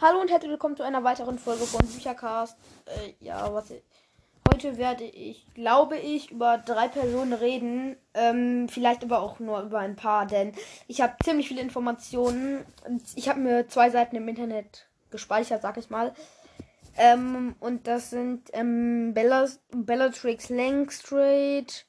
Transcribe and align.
Hallo 0.00 0.20
und 0.20 0.30
herzlich 0.30 0.52
willkommen 0.52 0.76
zu 0.76 0.84
einer 0.84 1.02
weiteren 1.02 1.40
Folge 1.40 1.64
von 1.64 1.84
Büchercast. 1.84 2.56
Äh, 2.86 3.14
ja, 3.18 3.52
warte. 3.52 3.82
Heute 4.48 4.78
werde 4.78 5.02
ich, 5.02 5.44
glaube 5.54 5.98
ich, 5.98 6.30
über 6.30 6.56
drei 6.56 6.86
Personen 6.86 7.32
reden. 7.32 7.96
Ähm, 8.14 8.68
vielleicht 8.68 9.02
aber 9.02 9.20
auch 9.20 9.40
nur 9.40 9.60
über 9.62 9.80
ein 9.80 9.96
paar, 9.96 10.26
denn 10.26 10.52
ich 10.86 11.00
habe 11.00 11.16
ziemlich 11.24 11.48
viele 11.48 11.62
Informationen. 11.62 12.64
Ich 13.16 13.28
habe 13.28 13.40
mir 13.40 13.66
zwei 13.66 13.90
Seiten 13.90 14.14
im 14.14 14.28
Internet 14.28 14.86
gespeichert, 15.10 15.62
sag 15.62 15.78
ich 15.78 15.90
mal. 15.90 16.14
Ähm, 16.96 17.56
und 17.58 17.88
das 17.88 18.10
sind 18.10 18.50
ähm, 18.52 19.14
Bellas, 19.14 19.58
Bellatrix 19.72 20.48
Langstraight, 20.48 21.86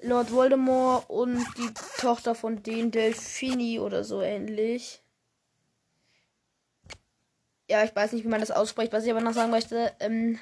Lord 0.00 0.32
Voldemort 0.32 1.10
und 1.10 1.44
die 1.58 1.74
Tochter 1.98 2.34
von 2.34 2.62
den 2.62 2.90
Delphini 2.90 3.80
oder 3.80 4.02
so 4.02 4.22
ähnlich. 4.22 5.02
Ja, 7.70 7.84
ich 7.84 7.94
weiß 7.94 8.12
nicht, 8.12 8.24
wie 8.24 8.28
man 8.28 8.40
das 8.40 8.50
ausspricht. 8.50 8.92
Was 8.92 9.04
ich 9.04 9.12
aber 9.12 9.20
noch 9.20 9.32
sagen 9.32 9.52
möchte, 9.52 9.92
ähm, 10.00 10.40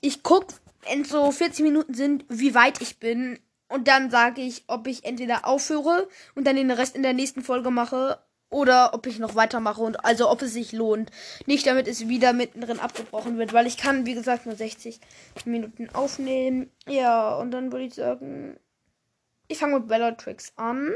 ich 0.00 0.24
gucke, 0.24 0.54
wenn 0.88 1.04
so 1.04 1.30
40 1.30 1.62
Minuten 1.62 1.94
sind, 1.94 2.24
wie 2.28 2.52
weit 2.56 2.80
ich 2.80 2.98
bin. 2.98 3.38
Und 3.68 3.86
dann 3.86 4.10
sage 4.10 4.40
ich, 4.40 4.64
ob 4.66 4.88
ich 4.88 5.04
entweder 5.04 5.46
aufhöre 5.46 6.08
und 6.34 6.48
dann 6.48 6.56
den 6.56 6.72
Rest 6.72 6.96
in 6.96 7.04
der 7.04 7.12
nächsten 7.12 7.42
Folge 7.42 7.70
mache 7.70 8.18
oder 8.48 8.92
ob 8.92 9.06
ich 9.06 9.20
noch 9.20 9.36
weitermache 9.36 9.82
und 9.82 10.04
also 10.04 10.28
ob 10.28 10.42
es 10.42 10.52
sich 10.52 10.72
lohnt. 10.72 11.12
Nicht 11.46 11.68
damit 11.68 11.86
es 11.86 12.08
wieder 12.08 12.32
mittendrin 12.32 12.80
abgebrochen 12.80 13.38
wird, 13.38 13.52
weil 13.52 13.68
ich 13.68 13.76
kann, 13.76 14.04
wie 14.04 14.14
gesagt, 14.14 14.46
nur 14.46 14.56
60 14.56 14.98
Minuten 15.44 15.90
aufnehmen. 15.90 16.72
Ja, 16.88 17.36
und 17.36 17.52
dann 17.52 17.70
würde 17.70 17.84
ich 17.84 17.94
sagen, 17.94 18.58
ich 19.46 19.58
fange 19.58 19.78
mit 19.78 19.86
Bellatrix 19.86 20.54
an. 20.56 20.90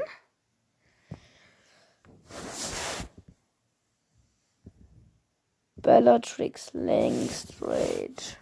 Bellatrix 5.85 6.73
Langstraight. 6.73 8.39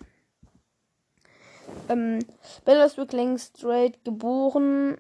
Ähm, 1.89 2.21
Bellatrix 2.65 3.13
Langstraight, 3.13 4.05
geboren 4.05 4.97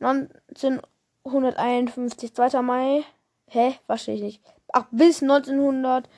1951, 0.00 2.34
2. 2.34 2.62
Mai. 2.62 3.04
Hä? 3.46 3.76
Verstehe 3.86 4.16
ich 4.16 4.22
nicht. 4.22 4.42
Ach, 4.72 4.86
bis 4.90 5.22
1900, 5.22 6.08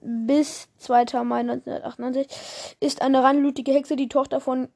bis 0.00 0.68
2. 0.78 1.24
Mai 1.24 1.40
1998 1.40 2.76
ist 2.80 3.02
eine 3.02 3.24
reinblütige 3.24 3.72
Hexe, 3.72 3.96
die 3.96 4.08
Tochter 4.08 4.40
von 4.40 4.68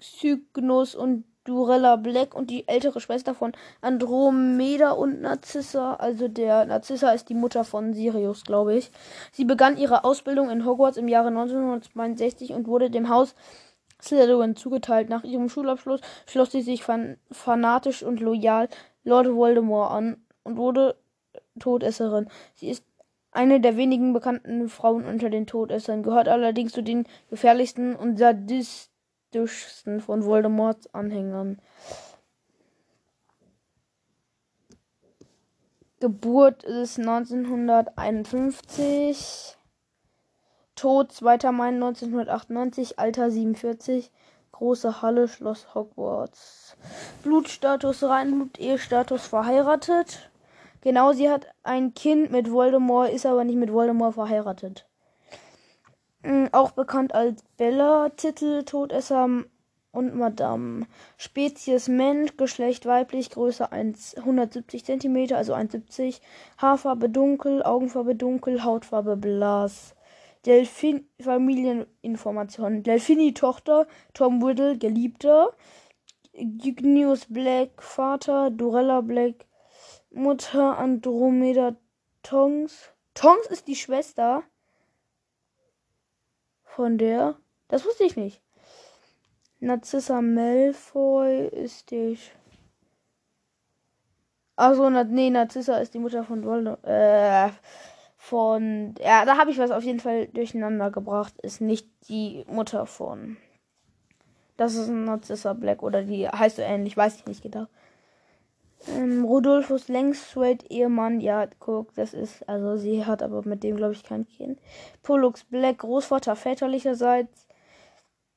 Cygnus 0.00 0.94
und 0.94 1.24
Durella 1.44 1.96
Black 1.96 2.34
und 2.34 2.50
die 2.50 2.66
ältere 2.66 3.00
Schwester 3.00 3.34
von 3.34 3.52
Andromeda 3.80 4.92
und 4.92 5.20
Narzissa. 5.20 5.94
Also 5.94 6.28
der 6.28 6.64
Narzissa 6.64 7.10
ist 7.10 7.28
die 7.28 7.34
Mutter 7.34 7.64
von 7.64 7.92
Sirius, 7.92 8.44
glaube 8.44 8.74
ich. 8.74 8.90
Sie 9.32 9.44
begann 9.44 9.76
ihre 9.76 10.04
Ausbildung 10.04 10.50
in 10.50 10.64
Hogwarts 10.64 10.96
im 10.96 11.08
Jahre 11.08 11.28
1962 11.28 12.52
und 12.52 12.66
wurde 12.66 12.90
dem 12.90 13.08
Haus 13.08 13.34
Slytherin 14.02 14.56
zugeteilt. 14.56 15.08
Nach 15.08 15.24
ihrem 15.24 15.48
Schulabschluss 15.48 16.00
schloss 16.26 16.50
sie 16.50 16.62
sich 16.62 16.82
fan 16.82 17.16
fanatisch 17.30 18.02
und 18.02 18.20
loyal 18.20 18.68
Lord 19.04 19.28
Voldemort 19.34 19.92
an 19.92 20.16
und 20.44 20.56
wurde 20.56 20.96
Todesserin. 21.58 22.28
Sie 22.54 22.68
ist 22.68 22.84
eine 23.32 23.60
der 23.60 23.76
wenigen 23.76 24.12
bekannten 24.12 24.68
Frauen 24.68 25.04
unter 25.04 25.28
den 25.28 25.46
Todessern, 25.46 26.02
gehört 26.02 26.28
allerdings 26.28 26.72
zu 26.72 26.82
den 26.82 27.04
gefährlichsten 27.30 27.96
und 27.96 28.16
sadistischsten 29.34 30.00
von 30.00 30.24
Voldemorts 30.24 30.94
Anhängern. 30.94 31.60
Geburt 36.00 36.64
ist 36.64 36.98
1951. 36.98 39.56
Tod 40.76 41.12
2. 41.12 41.52
Mai 41.52 41.68
1998, 41.68 42.98
Alter 42.98 43.30
47, 43.30 44.10
große 44.52 45.02
Halle, 45.02 45.28
Schloss 45.28 45.74
Hogwarts. 45.74 46.76
Blutstatus 47.22 48.02
Reinblut, 48.02 48.58
Ehestatus 48.58 49.26
verheiratet. 49.26 50.30
Genau, 50.80 51.12
sie 51.12 51.30
hat 51.30 51.46
ein 51.62 51.94
Kind 51.94 52.32
mit 52.32 52.50
Voldemort, 52.50 53.10
ist 53.10 53.24
aber 53.24 53.44
nicht 53.44 53.56
mit 53.56 53.72
Voldemort 53.72 54.14
verheiratet. 54.14 54.88
Mhm, 56.24 56.48
auch 56.52 56.70
bekannt 56.70 57.14
als 57.14 57.42
Bella, 57.58 58.08
Titel 58.08 58.64
Todesser 58.64 59.28
und 59.92 60.14
Madame. 60.16 60.86
Spezies 61.18 61.86
Mensch, 61.88 62.38
Geschlecht 62.38 62.86
weiblich, 62.86 63.28
Größe 63.30 63.70
1, 63.70 64.16
170 64.16 64.84
cm, 64.84 65.34
also 65.34 65.52
1,70. 65.54 66.20
Haarfarbe 66.56 67.10
dunkel, 67.10 67.62
Augenfarbe 67.62 68.14
dunkel, 68.14 68.64
Hautfarbe 68.64 69.16
blass. 69.18 69.94
Delfin 70.46 71.06
Familieninformation. 71.20 72.82
Delfini-Tochter, 72.82 73.86
Tom 74.14 74.42
Riddle, 74.42 74.78
Geliebter. 74.78 75.52
Ignius 76.32 77.26
Black, 77.26 77.82
Vater, 77.82 78.50
Dorella 78.50 79.02
Black, 79.02 79.46
Mutter, 80.10 80.78
Andromeda 80.78 81.76
Tongs. 82.22 82.90
Tongs 83.14 83.46
ist 83.48 83.68
die 83.68 83.76
Schwester 83.76 84.42
von 86.74 86.98
der. 86.98 87.36
Das 87.68 87.84
wusste 87.84 88.04
ich 88.04 88.16
nicht. 88.16 88.40
Narcissa 89.60 90.20
Malfoy 90.20 91.48
ist 91.48 91.90
die. 91.90 92.18
Also, 94.56 94.90
nee, 94.90 95.30
Narcissa 95.30 95.78
ist 95.78 95.94
die 95.94 95.98
Mutter 95.98 96.24
von 96.24 96.44
Voldemort. 96.44 96.84
Äh, 96.84 97.50
von. 98.16 98.94
Ja, 99.00 99.24
da 99.24 99.38
habe 99.38 99.50
ich 99.50 99.58
was 99.58 99.70
auf 99.70 99.82
jeden 99.82 100.00
Fall 100.00 100.26
durcheinander 100.28 100.90
gebracht. 100.90 101.34
Ist 101.42 101.60
nicht 101.60 101.88
die 102.08 102.44
Mutter 102.48 102.86
von. 102.86 103.36
Das 104.56 104.74
ist 104.74 104.88
ein 104.88 105.04
Narcissa 105.04 105.52
Black 105.52 105.82
oder 105.82 106.02
die 106.02 106.28
heißt 106.28 106.56
so 106.56 106.62
ähnlich, 106.62 106.96
weiß 106.96 107.16
ich 107.16 107.26
nicht 107.26 107.42
genau. 107.42 107.66
Ähm, 108.88 109.24
Rudolfus 109.24 109.88
Langstraight 109.88 110.70
Ehemann, 110.70 111.20
ja, 111.20 111.46
guck, 111.58 111.94
das 111.94 112.12
ist, 112.14 112.48
also 112.48 112.76
sie 112.76 113.04
hat 113.04 113.22
aber 113.22 113.46
mit 113.46 113.62
dem, 113.62 113.76
glaube 113.76 113.94
ich, 113.94 114.04
kein 114.04 114.26
Kind. 114.26 114.60
Pollux 115.02 115.44
Black, 115.44 115.78
Großvater 115.78 116.36
väterlicherseits. 116.36 117.48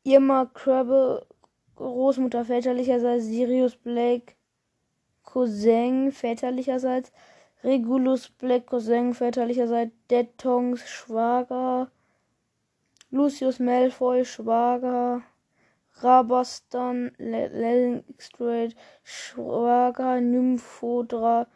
Irma 0.03 0.45
Krabbe, 0.45 1.25
Großmutter 1.75 2.45
väterlicherseits. 2.45 3.25
Sirius 3.25 3.75
Black, 3.75 4.35
Cousin 5.23 6.11
väterlicherseits. 6.11 7.11
Regulus 7.63 8.29
Black 8.29 8.67
Cousin 8.67 9.13
väterlicherseits, 9.13 9.91
Dead 10.09 10.29
Schwager, 10.75 11.89
Lucius 13.09 13.59
Malfoy 13.59 14.23
Schwager, 14.23 15.23
Rabastan 16.01 17.11
Lengstraight 17.17 18.75
Schwager, 19.03 20.21
Nymphodra 20.21 21.47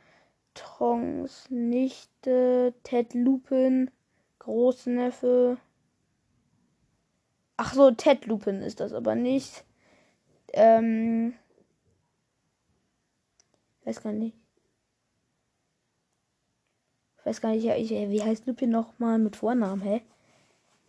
Tongs 0.54 1.50
Nichte, 1.50 2.74
Ted 2.84 3.14
Lupin 3.14 3.92
Großneffe. 4.40 5.58
Ach 7.58 7.74
so, 7.74 7.92
Ted 7.92 8.26
Lupin 8.26 8.62
ist 8.62 8.80
das 8.80 8.94
aber 8.94 9.16
nicht. 9.16 9.64
Ähm, 10.54 11.36
weiß 13.86 14.02
gar 14.02 14.14
nicht. 14.14 14.36
Ich 17.20 17.26
weiß 17.26 17.40
gar 17.40 17.52
nicht, 17.52 17.64
wie 17.66 18.24
heißt 18.24 18.48
Lupin 18.48 18.72
nochmal 18.72 19.20
mit 19.20 19.36
Vornamen, 19.36 19.82
hä? 19.84 20.02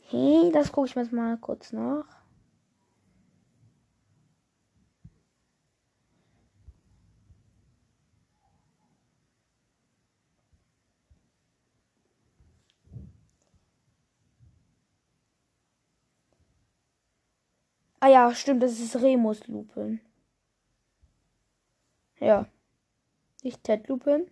Hey, 0.08 0.50
das 0.50 0.72
gucke 0.72 0.88
ich 0.88 0.96
mir 0.96 1.02
jetzt 1.02 1.12
mal 1.12 1.36
kurz 1.36 1.72
nach. 1.72 2.21
Ah 18.02 18.08
ja, 18.08 18.34
stimmt, 18.34 18.62
das 18.62 18.80
ist 18.80 18.96
Remus 18.96 19.46
Lupin. 19.46 20.00
Ja. 22.18 22.46
Nicht 23.42 23.62
Ted 23.62 23.88
Lupin 23.88 24.26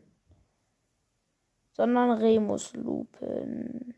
sondern 1.80 2.10
Remuslupen. 2.10 3.94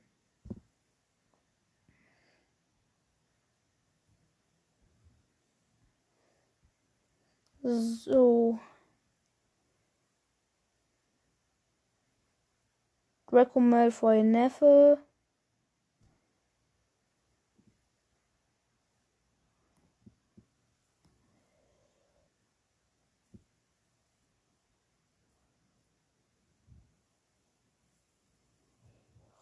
So. 7.65 8.61
Draco 13.27 13.59
Malfoy 13.59 14.23
Neffe. 14.23 14.99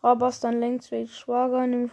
Rabas 0.03 0.41
dann 0.41 0.61
längst 0.61 0.91
weg 0.91 1.09
Schwager, 1.09 1.67
nimmt 1.67 1.93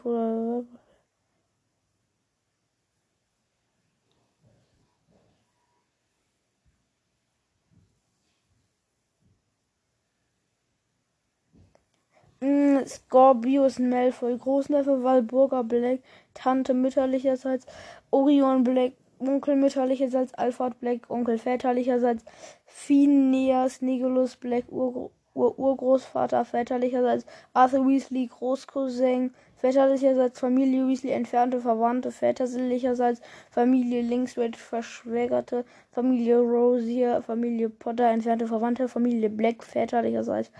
Mm, 12.41 12.85
Scorpius 12.85 13.79
Malfoy, 13.79 14.37
Großneffe 14.37 15.03
Walburga 15.03 15.61
Black, 15.63 15.99
Tante 16.35 16.73
mütterlicherseits, 16.73 17.65
Orion 18.11 18.63
Black, 18.63 18.93
Onkel 19.19 19.55
mütterlicherseits, 19.55 20.33
Alfred 20.35 20.79
Black, 20.79 21.09
Onkel 21.09 21.37
väterlicherseits, 21.39 22.23
Phineas 22.65 23.81
Nigulus 23.81 24.35
Black, 24.35 24.65
Ur 24.71 25.11
Ur 25.37 25.57
Urgroßvater 25.59 26.43
väterlicherseits, 26.45 27.25
Arthur 27.53 27.87
Weasley, 27.87 28.27
Großcousin, 28.27 29.33
väterlicherseits 29.55 30.39
Familie 30.39 30.87
Weasley, 30.87 31.11
entfernte 31.11 31.61
Verwandte, 31.61 32.11
väterlicherseits 32.11 33.21
Familie 33.51 34.01
Linksway, 34.01 34.51
Verschwägerte, 34.53 35.63
Familie 35.91 36.39
Rosier, 36.39 37.21
Familie 37.21 37.69
Potter, 37.69 38.09
entfernte 38.09 38.47
Verwandte, 38.47 38.87
Familie 38.87 39.29
Black, 39.29 39.63
väterlicherseits 39.63 40.51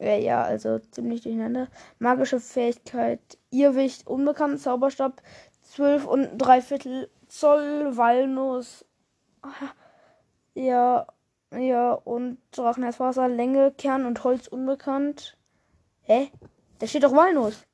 äh, 0.00 0.24
ja, 0.24 0.42
also 0.42 0.78
ziemlich 0.78 1.22
durcheinander. 1.22 1.68
Magische 1.98 2.40
Fähigkeit. 2.40 3.20
Irrwicht. 3.50 4.06
Unbekannt. 4.06 4.60
Zauberstab. 4.60 5.22
12 5.62 6.06
und 6.06 6.38
3 6.38 6.62
Viertel 6.62 7.10
Zoll. 7.28 7.96
Walnuss. 7.96 8.84
Ja. 10.54 11.06
Ja. 11.56 11.92
Und 11.92 12.38
Drachenherzwasser. 12.52 13.28
Länge. 13.28 13.72
Kern 13.72 14.06
und 14.06 14.24
Holz 14.24 14.48
unbekannt. 14.48 15.36
Hä? 16.02 16.30
Da 16.78 16.86
steht 16.86 17.04
doch 17.04 17.12
Walnuss. 17.12 17.66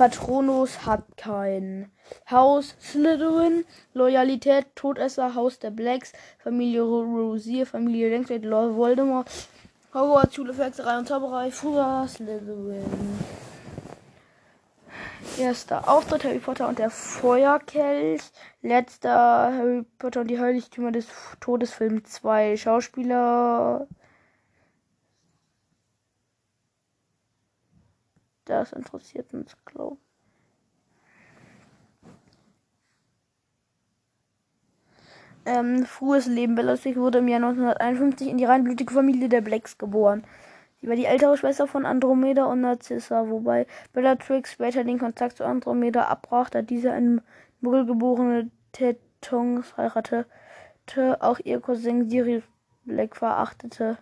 Patronus 0.00 0.86
hat 0.86 1.04
kein 1.18 1.92
Haus 2.30 2.74
Slytherin, 2.80 3.66
Loyalität, 3.92 4.74
Todesser, 4.74 5.34
Haus 5.34 5.58
der 5.58 5.70
Blacks, 5.70 6.14
Familie 6.38 6.80
Rosier, 6.80 7.66
Familie 7.66 8.08
Längsweg, 8.08 8.42
Lord 8.42 8.76
Voldemort, 8.76 9.28
Hogwarts, 9.92 10.34
Schule 10.34 10.56
Hexerei 10.56 10.96
und 10.96 11.06
Zauberei, 11.06 11.50
früher 11.50 12.06
Slytherin. 12.08 12.82
Erster 15.40 15.88
Auftritt 15.88 16.24
Harry 16.24 16.38
Potter 16.38 16.68
und 16.68 16.78
der 16.78 16.90
Feuerkelch. 16.90 18.20
Letzter 18.60 19.50
Harry 19.54 19.84
Potter 19.96 20.20
und 20.20 20.28
die 20.28 20.38
Heiligtümer 20.38 20.92
des 20.92 21.06
Todes 21.40 21.72
Film 21.72 22.04
2. 22.04 22.58
Schauspieler. 22.58 23.86
Das 28.44 28.72
interessiert 28.72 29.32
uns, 29.32 29.56
glaube 29.64 29.96
ich. 29.98 30.10
ähm, 35.46 35.84
frühes 35.86 36.26
Leben. 36.26 36.54
Bellatrix 36.54 36.96
wurde 36.96 37.18
im 37.18 37.28
Jahr 37.28 37.42
1951 37.42 38.28
in 38.28 38.38
die 38.38 38.44
reinblütige 38.44 38.92
Familie 38.92 39.28
der 39.28 39.40
Blacks 39.40 39.78
geboren. 39.78 40.24
Sie 40.80 40.88
war 40.88 40.96
die 40.96 41.04
ältere 41.04 41.36
Schwester 41.36 41.66
von 41.66 41.84
Andromeda 41.84 42.46
und 42.46 42.62
Narcissa, 42.62 43.28
wobei 43.28 43.66
Bellatrix 43.92 44.52
später 44.52 44.82
den 44.82 44.98
Kontakt 44.98 45.36
zu 45.36 45.44
Andromeda 45.44 46.04
abbrach, 46.04 46.48
da 46.48 46.62
diese 46.62 46.92
eine 46.92 47.22
muggelgeborene 47.60 48.50
Tetons 48.72 49.76
heiratete. 49.76 50.26
Auch 51.20 51.38
ihr 51.44 51.60
Cousin 51.60 52.08
Sirius 52.08 52.42
Black 52.84 53.14
verachtete 53.14 53.98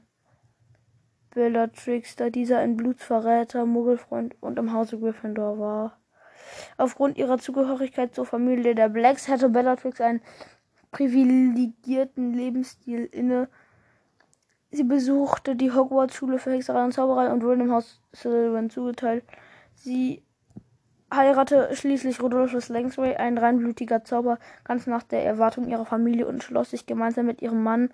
Bellatrix, 1.30 2.16
da 2.16 2.30
dieser 2.30 2.58
ein 2.58 2.76
Blutsverräter, 2.76 3.66
Muggelfreund 3.66 4.36
und 4.40 4.58
im 4.58 4.72
Hause 4.72 4.98
Gryffindor 4.98 5.58
war. 5.58 5.98
Aufgrund 6.78 7.18
ihrer 7.18 7.38
Zugehörigkeit 7.38 8.14
zur 8.14 8.24
Familie 8.24 8.74
der 8.74 8.88
Blacks 8.88 9.28
hatte 9.28 9.48
Bellatrix 9.48 10.00
einen 10.00 10.22
privilegierten 10.90 12.32
Lebensstil 12.32 13.04
inne. 13.04 13.48
Sie 14.70 14.84
besuchte 14.84 15.56
die 15.56 15.72
Hogwarts-Schule 15.72 16.38
für 16.38 16.52
Hexerei 16.52 16.84
und 16.84 16.92
Zauberei 16.92 17.32
und 17.32 17.42
wurde 17.42 17.62
im 17.62 17.72
Haus 17.72 18.00
Slytherin 18.14 18.68
zugeteilt. 18.70 19.24
Sie 19.74 20.22
heiratete 21.12 21.74
schließlich 21.74 22.22
Rudolphus 22.22 22.68
Langsway, 22.68 23.16
ein 23.16 23.38
reinblütiger 23.38 24.04
Zauber, 24.04 24.38
ganz 24.64 24.86
nach 24.86 25.02
der 25.02 25.24
Erwartung 25.24 25.68
ihrer 25.68 25.86
Familie 25.86 26.26
und 26.26 26.42
schloss 26.42 26.70
sich 26.70 26.86
gemeinsam 26.86 27.26
mit 27.26 27.40
ihrem 27.40 27.62
Mann 27.62 27.90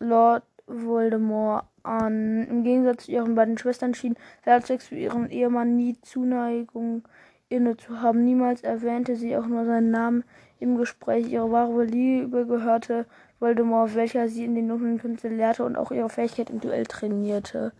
Lord 0.00 0.42
Voldemort 0.66 1.66
an. 1.82 2.46
Im 2.48 2.64
Gegensatz 2.64 3.04
zu 3.04 3.12
ihren 3.12 3.34
beiden 3.34 3.58
Schwestern 3.58 3.94
schien 3.94 4.16
Bellatrix 4.44 4.88
für 4.88 4.96
ihren 4.96 5.30
Ehemann 5.30 5.76
nie 5.76 6.00
Zuneigung 6.02 7.06
inne 7.48 7.76
zu 7.76 8.00
haben. 8.00 8.24
Niemals 8.24 8.62
erwähnte 8.62 9.16
sie 9.16 9.36
auch 9.36 9.46
nur 9.46 9.64
seinen 9.64 9.90
Namen 9.90 10.24
im 10.58 10.76
Gespräch. 10.76 11.28
Ihre 11.28 11.50
wahre 11.50 11.84
Liebe 11.84 12.46
gehörte 12.46 13.06
Voldemort, 13.40 13.94
welcher 13.94 14.28
sie 14.28 14.44
in 14.44 14.54
den 14.54 14.68
dunklen 14.68 14.98
Künsten 14.98 15.36
lehrte 15.36 15.64
und 15.64 15.76
auch 15.76 15.90
ihre 15.90 16.10
Fähigkeit 16.10 16.50
im 16.50 16.60
Duell 16.60 16.86
trainierte. 16.86 17.72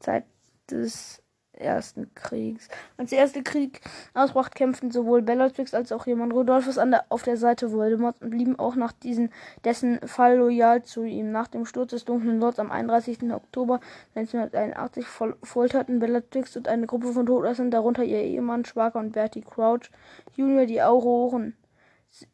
Zeit 0.00 0.24
des 0.70 1.22
Ersten 1.60 2.12
Kriegs. 2.14 2.68
Als 2.96 3.10
der 3.10 3.20
Erste 3.20 3.42
Krieg 3.42 3.80
ausbrach, 4.14 4.50
kämpften 4.50 4.90
sowohl 4.90 5.22
Bellatrix 5.22 5.74
als 5.74 5.92
auch 5.92 6.06
jemand 6.06 6.32
Rodolphus 6.32 6.78
an 6.78 6.90
der, 6.90 7.04
auf 7.08 7.22
der 7.22 7.36
Seite 7.36 7.72
Voldemorts 7.72 8.20
und 8.22 8.30
blieben 8.30 8.58
auch 8.58 8.74
nach 8.74 8.92
diesen, 8.92 9.30
dessen 9.64 10.00
Fall 10.06 10.36
loyal 10.36 10.82
zu 10.82 11.04
ihm. 11.04 11.30
Nach 11.32 11.48
dem 11.48 11.66
Sturz 11.66 11.90
des 11.90 12.04
Dunklen 12.04 12.40
Lords 12.40 12.58
am 12.58 12.70
31. 12.70 13.22
Oktober 13.32 13.80
1981 14.14 15.06
folterten 15.42 15.98
Bellatrix 15.98 16.56
und 16.56 16.68
eine 16.68 16.86
Gruppe 16.86 17.12
von 17.12 17.26
Todessern, 17.26 17.70
darunter 17.70 18.04
ihr 18.04 18.22
Ehemann 18.22 18.64
Schwager 18.64 18.98
und 18.98 19.12
Bertie 19.12 19.42
Crouch 19.42 19.90
Junior, 20.36 20.66
die 20.66 20.82
Auroren 20.82 21.54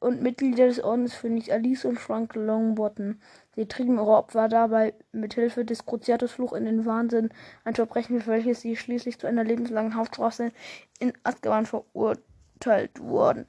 und 0.00 0.22
Mitglieder 0.22 0.66
des 0.66 0.82
Ordens 0.82 1.14
Phönix 1.14 1.50
Alice 1.50 1.84
und 1.84 1.98
Frank 1.98 2.34
Longbottom. 2.34 3.20
Sie 3.54 3.66
trieben 3.66 3.96
ihre 3.96 4.16
Opfer 4.16 4.48
dabei 4.48 4.94
mit 5.12 5.34
Hilfe 5.34 5.64
des 5.64 5.86
Cruciatus-Fluch 5.86 6.52
in 6.52 6.64
den 6.64 6.86
Wahnsinn, 6.86 7.30
ein 7.64 7.74
Verbrechen, 7.74 8.20
für 8.20 8.30
welches 8.30 8.60
sie 8.60 8.76
schließlich 8.76 9.18
zu 9.18 9.26
einer 9.26 9.44
lebenslangen 9.44 9.94
Haftstrafe 9.94 10.52
in 10.98 11.12
Azkaban 11.22 11.66
verurteilt 11.66 13.00
wurden. 13.00 13.46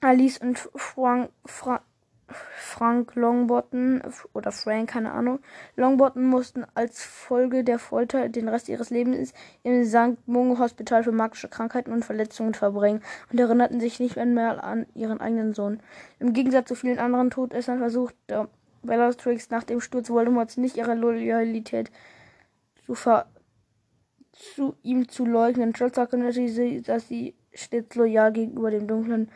Alice 0.00 0.38
und 0.38 0.58
Frank, 0.74 1.30
Fra 1.44 1.82
Frank 2.28 3.14
Longbottom 3.14 4.02
oder 4.32 4.50
Frank, 4.52 4.90
keine 4.90 5.12
Ahnung. 5.12 5.38
Longbottom 5.76 6.24
mussten 6.24 6.66
als 6.74 7.02
Folge 7.02 7.62
der 7.62 7.78
Folter 7.78 8.28
den 8.28 8.48
Rest 8.48 8.68
ihres 8.68 8.90
Lebens 8.90 9.32
im 9.62 9.84
St. 9.84 10.26
Mungo 10.26 10.58
Hospital 10.58 11.04
für 11.04 11.12
magische 11.12 11.48
Krankheiten 11.48 11.92
und 11.92 12.04
Verletzungen 12.04 12.54
verbringen 12.54 13.02
und 13.30 13.38
erinnerten 13.38 13.80
sich 13.80 14.00
nicht 14.00 14.16
mehr 14.16 14.62
an 14.64 14.86
ihren 14.94 15.20
eigenen 15.20 15.54
Sohn. 15.54 15.80
Im 16.18 16.32
Gegensatz 16.32 16.68
zu 16.68 16.74
vielen 16.74 16.98
anderen 16.98 17.30
Todessern 17.30 17.78
versuchte 17.78 18.48
Bellatrix 18.82 19.50
nach 19.50 19.64
dem 19.64 19.80
Sturz 19.80 20.10
Voldemorts 20.10 20.56
nicht 20.56 20.76
ihre 20.76 20.94
Loyalität 20.94 21.90
zu, 22.84 22.94
zu 24.32 24.76
ihm 24.82 25.08
zu 25.08 25.24
leugnen. 25.24 25.72
Trotz 25.72 25.96
erkannte 25.96 26.32
sie, 26.32 26.82
dass 26.82 27.08
sie 27.08 27.34
stets 27.52 27.94
loyal 27.96 28.32
gegenüber 28.32 28.70
dem 28.70 28.86
dunklen 28.86 29.30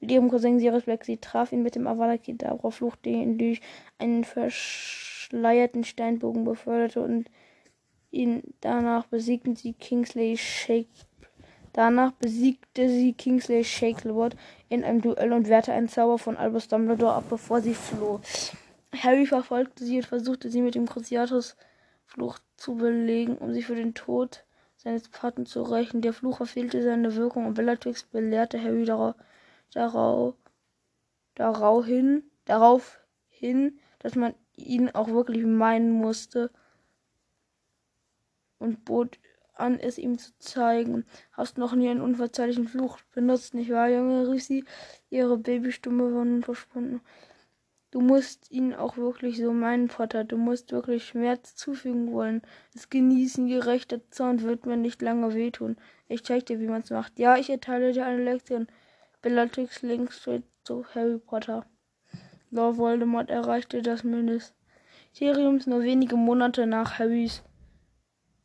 mit 0.00 0.10
ihrem 0.10 0.30
Cousin 0.30 0.58
Sirius 0.58 0.84
Black. 0.84 1.04
Sie 1.04 1.18
traf 1.18 1.52
ihn 1.52 1.62
mit 1.62 1.76
dem 1.76 1.86
Avada 1.86 2.16
Kedavra 2.16 2.70
Fluch, 2.70 2.96
der 2.96 3.12
ihn 3.12 3.38
durch 3.38 3.60
einen 3.98 4.24
verschleierten 4.24 5.84
Steinbogen 5.84 6.44
beförderte 6.44 7.02
und 7.02 7.30
ihn 8.10 8.42
danach 8.60 9.06
besiegten 9.06 9.54
sie 9.54 9.74
Kingsley 9.74 10.36
Shake 10.36 10.88
Danach 11.74 12.12
besiegte 12.12 12.88
sie 12.88 13.14
Kingsley 13.14 13.64
Shacklebolt 13.64 14.36
in 14.68 14.84
einem 14.84 15.00
Duell 15.02 15.32
und 15.32 15.48
wehrte 15.48 15.72
einen 15.72 15.88
Zauber 15.88 16.18
von 16.18 16.36
Albus 16.36 16.68
Dumbledore 16.68 17.14
ab, 17.14 17.24
bevor 17.28 17.60
sie 17.60 17.74
floh. 17.74 18.20
Harry 19.02 19.26
verfolgte 19.26 19.84
sie 19.84 19.96
und 19.96 20.06
versuchte 20.06 20.50
sie 20.50 20.62
mit 20.62 20.74
dem 20.74 20.86
Cruciatus-Fluch 20.86 22.38
zu 22.56 22.76
belegen, 22.76 23.38
um 23.38 23.52
sich 23.52 23.66
für 23.66 23.74
den 23.74 23.94
Tod 23.94 24.44
seines 24.76 25.08
Paten 25.08 25.46
zu 25.46 25.62
rächen. 25.62 26.02
Der 26.02 26.12
Fluch 26.12 26.38
verfehlte 26.38 26.82
seine 26.82 27.16
Wirkung 27.16 27.46
und 27.46 27.54
Bellatrix 27.54 28.04
belehrte 28.04 28.62
Harry 28.62 28.84
darauf, 28.84 29.14
darauf, 29.72 30.34
darauf 31.34 31.86
hin, 31.86 32.24
darauf 32.44 33.00
hin, 33.28 33.78
dass 33.98 34.14
man 34.14 34.34
ihn 34.56 34.90
auch 34.90 35.08
wirklich 35.08 35.44
meinen 35.44 35.90
musste 35.90 36.50
und 38.58 38.84
bot 38.84 39.18
an, 39.54 39.78
es 39.78 39.98
ihm 39.98 40.18
zu 40.18 40.36
zeigen. 40.38 41.04
Hast 41.32 41.58
noch 41.58 41.74
nie 41.74 41.88
einen 41.88 42.00
unverzeihlichen 42.00 42.68
Fluch 42.68 42.98
benutzt, 43.14 43.54
nicht 43.54 43.70
wahr, 43.70 43.88
Junge? 43.88 44.28
rief 44.28 44.44
sie. 44.44 44.64
Ihre 45.10 45.38
Babystimme 45.38 46.14
war 46.14 46.24
nun 46.24 46.42
verschwunden. 46.42 47.00
Du 47.94 48.00
musst 48.00 48.50
ihn 48.50 48.74
auch 48.74 48.96
wirklich 48.96 49.38
so 49.38 49.52
meinen, 49.52 49.88
Vater. 49.88 50.24
Du 50.24 50.36
musst 50.36 50.72
wirklich 50.72 51.04
Schmerz 51.06 51.54
zufügen 51.54 52.10
wollen. 52.10 52.42
Es 52.74 52.90
genießen, 52.90 53.46
gerechter 53.46 54.00
Zorn 54.10 54.42
wird 54.42 54.66
mir 54.66 54.76
nicht 54.76 55.00
lange 55.00 55.32
wehtun. 55.32 55.76
Ich 56.08 56.24
zeig 56.24 56.44
dir, 56.46 56.58
wie 56.58 56.66
man's 56.66 56.90
macht. 56.90 57.20
Ja, 57.20 57.36
ich 57.36 57.50
erteile 57.50 57.92
dir 57.92 58.04
eine 58.04 58.24
Lektion. 58.24 58.66
Bellatrix 59.22 59.82
links 59.82 60.18
straight 60.20 60.42
zu 60.64 60.84
Harry 60.92 61.18
Potter. 61.18 61.66
Lord 62.50 62.78
Voldemort 62.78 63.30
erreichte 63.30 63.80
das 63.80 64.02
Ministeriums 64.02 65.68
nur 65.68 65.84
wenige 65.84 66.16
Monate 66.16 66.66
nach 66.66 66.98
Harrys 66.98 67.44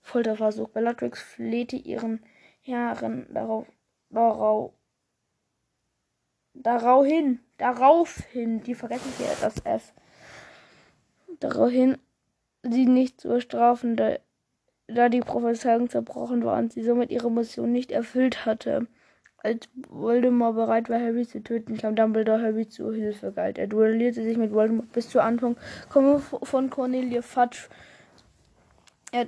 Folterversuch. 0.04 0.70
Bellatrix 0.70 1.24
flehte 1.24 1.76
ihren 1.76 2.24
Herren 2.62 3.26
darauf, 3.34 3.66
darauf, 4.12 4.74
daraufhin, 6.60 7.40
daraufhin, 7.58 8.62
die 8.64 8.76
vergessen 8.76 9.12
hier 9.18 9.28
das 9.42 9.56
F, 9.66 9.94
daraufhin 11.40 11.98
sie 12.64 12.86
nicht 12.86 13.22
zu 13.22 13.30
bestrafen, 13.30 13.96
da, 13.96 14.18
da 14.88 15.10
die 15.10 15.22
Prophezeiung 15.22 15.90
zerbrochen 15.90 16.44
war 16.44 16.58
und 16.60 16.74
sie 16.74 16.84
somit 16.84 17.12
ihre 17.12 17.32
Mission 17.32 17.72
nicht 17.72 17.92
erfüllt 17.92 18.46
hatte. 18.46 18.88
Als 19.42 19.70
Voldemort 19.88 20.56
bereit 20.56 20.90
war, 20.90 21.00
Harry 21.00 21.26
zu 21.26 21.42
töten, 21.42 21.78
kam 21.78 21.96
Dumbledore 21.96 22.42
Harry 22.42 22.68
zu 22.68 22.92
Hilfe 22.92 23.32
galt. 23.32 23.58
Er 23.58 23.68
duellierte 23.68 24.22
sich 24.22 24.38
mit 24.38 24.52
Voldemort 24.52 24.92
bis 24.92 25.10
zur 25.10 25.24
Anfang 25.24 25.56
von 25.90 26.70
Cornelia 26.70 27.22
Fudge. 27.22 27.70
Er 29.14 29.28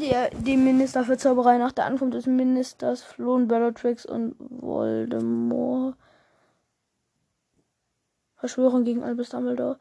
der, 0.00 0.30
dem 0.30 0.64
Minister 0.64 1.04
für 1.04 1.16
Zauberei 1.16 1.56
nach 1.58 1.72
der 1.72 1.86
Ankunft 1.86 2.14
des 2.14 2.26
Ministers 2.26 3.02
flohen 3.02 3.48
Bellatrix 3.48 4.04
und 4.04 4.34
Voldemort. 4.38 5.96
Verschwörung 8.38 8.84
gegen 8.84 9.02
Albus 9.02 9.30
Dumbledore. 9.30 9.78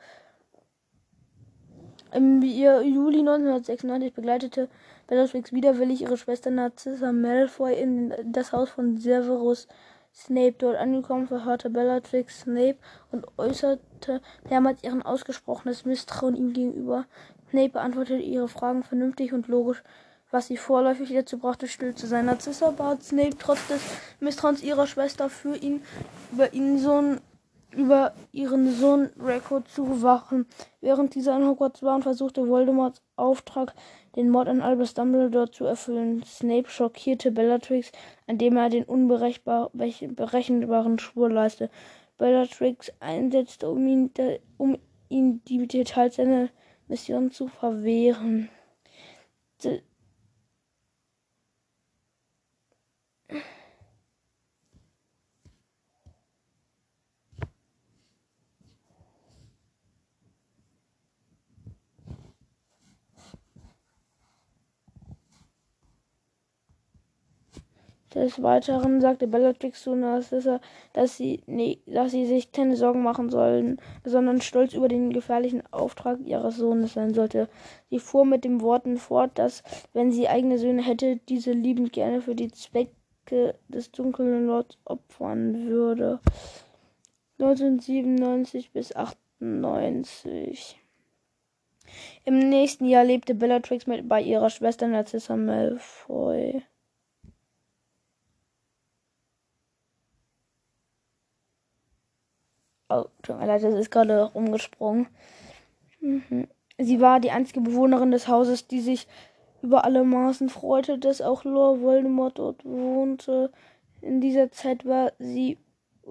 Im 2.14 2.42
Juli 2.42 3.20
1996 3.20 4.14
begleitete 4.14 4.70
Bellatrix 5.08 5.52
widerwillig 5.54 6.02
ihre 6.02 6.18
Schwester 6.18 6.50
Narcissa 6.50 7.12
Malfoy 7.12 7.74
in 7.74 8.14
das 8.26 8.54
Haus 8.54 8.70
von 8.70 8.98
Severus 8.98 9.68
Snape. 10.14 10.56
Dort 10.58 10.78
angekommen 10.78 11.28
verhörte 11.28 11.70
Bellatrix 11.70 12.42
Snape 12.42 12.78
und 13.12 13.28
äußerte 13.38 14.22
mehrmals 14.50 14.84
ihren 14.84 15.04
ausgesprochenes 15.04 15.86
Misstrauen 15.86 16.36
ihm 16.36 16.54
gegenüber. 16.54 17.06
Snape 17.50 17.70
beantwortete 17.70 18.24
ihre 18.24 18.48
Fragen 18.48 18.84
vernünftig 18.84 19.34
und 19.34 19.48
logisch, 19.48 19.84
was 20.32 20.48
sie 20.48 20.58
vorläufig 20.58 21.14
dazu 21.14 21.38
brachte, 21.38 21.68
still 21.68 21.94
zu 21.94 22.08
sein. 22.08 22.26
Narcissa 22.26 22.72
bat 22.72 23.04
Snape 23.04 23.38
trotz 23.38 23.68
des 23.68 23.82
Misstrauens 24.20 24.64
ihrer 24.64 24.88
Schwester 24.88 25.30
für 25.30 25.56
ihn 25.56 25.84
über 26.32 26.54
ihren 26.54 26.80
Sohn 26.80 27.22
über 27.72 28.14
ihren 28.32 28.74
Sohn 28.74 29.10
Draco 29.18 29.62
zu 29.62 30.02
wachen. 30.02 30.46
Während 30.82 31.16
dieser 31.16 31.38
in 31.38 31.46
Hogwarts 31.46 31.84
war 31.84 31.96
und 31.96 32.04
versuchte 32.04 32.48
Voldemorts 32.48 33.02
Auftrag, 33.16 33.74
den 34.16 34.30
Mord 34.30 34.48
an 34.48 34.62
Albus 34.62 34.94
Dumbledore 34.94 35.52
zu 35.52 35.66
erfüllen. 35.66 36.24
Snape 36.24 36.70
schockierte 36.70 37.32
Bellatrix, 37.32 37.92
indem 38.26 38.58
er 38.58 38.70
den 38.70 38.84
unberechenbaren 38.84 41.00
Schwur 41.00 41.30
leiste. 41.30 41.70
Bellatrix 42.18 42.92
einsetzte, 43.00 43.70
um 43.70 43.88
ihn, 43.88 44.12
um 44.58 44.78
ihn 45.10 45.44
die 45.46 45.68
Details 45.68 46.16
seiner 46.16 46.50
Mission 46.88 47.32
zu 47.32 47.48
verwehren. 47.48 48.50
Des 68.14 68.42
Weiteren 68.42 69.02
sagte 69.02 69.28
Bellatrix 69.28 69.84
zu 69.84 69.94
Narcissa, 69.94 70.62
dass 70.94 71.18
sie, 71.18 71.42
nee, 71.46 71.80
dass 71.86 72.12
sie 72.12 72.26
sich 72.26 72.54
keine 72.54 72.78
Sorgen 72.78 73.04
machen 73.04 73.30
sollen, 73.30 73.82
sondern 74.06 74.40
stolz 74.40 74.74
über 74.74 74.88
den 74.88 75.12
gefährlichen 75.12 75.62
Auftrag 75.72 76.20
ihres 76.22 76.56
Sohnes 76.56 76.94
sein 76.94 77.14
sollte. 77.14 77.50
Sie 77.90 78.00
fuhr 78.00 78.26
mit 78.26 78.46
den 78.46 78.62
Worten 78.62 78.96
fort, 78.98 79.32
dass, 79.36 79.62
wenn 79.94 80.12
sie 80.12 80.30
eigene 80.30 80.58
Söhne 80.58 80.84
hätte, 80.84 81.18
diese 81.28 81.52
liebend 81.52 81.92
gerne 81.92 82.22
für 82.22 82.34
die 82.34 82.52
Zwecke 82.52 83.56
des 83.68 83.92
dunklen 83.92 84.48
Lords 84.48 84.78
opfern 84.86 85.68
würde. 85.68 86.22
1997 87.40 88.72
bis 88.72 88.96
98. 88.96 90.80
Im 92.24 92.40
nächsten 92.40 92.86
Jahr 92.86 93.04
lebte 93.04 93.36
Bellatrix 93.36 93.86
mit 93.86 94.08
bei 94.08 94.22
ihrer 94.22 94.50
Schwester 94.50 94.88
Narcissa 94.88 95.36
Malfoy. 95.36 96.64
Oh, 102.90 103.06
tut 103.22 103.38
mir 103.38 103.46
leid, 103.48 103.64
das 103.64 103.74
ist 103.74 103.92
gerade 103.92 104.30
umgesprungen. 104.30 105.08
Mhm. 106.00 106.48
Sie 106.78 107.02
war 107.02 107.20
die 107.20 107.32
einzige 107.32 107.62
Bewohnerin 107.62 108.12
des 108.12 108.28
Hauses, 108.28 108.68
die 108.68 108.82
sich 108.82 109.08
über 109.62 109.84
alle 109.84 110.04
Maßen 110.04 110.50
freute, 110.50 110.98
dass 110.98 111.22
auch 111.22 111.44
Lord 111.44 111.82
Voldemort 111.82 112.40
dort 112.40 112.64
wohnte. 112.64 113.52
In 114.02 114.22
dieser 114.22 114.52
Zeit 114.52 114.86
war 114.86 115.12
sie 115.20 115.58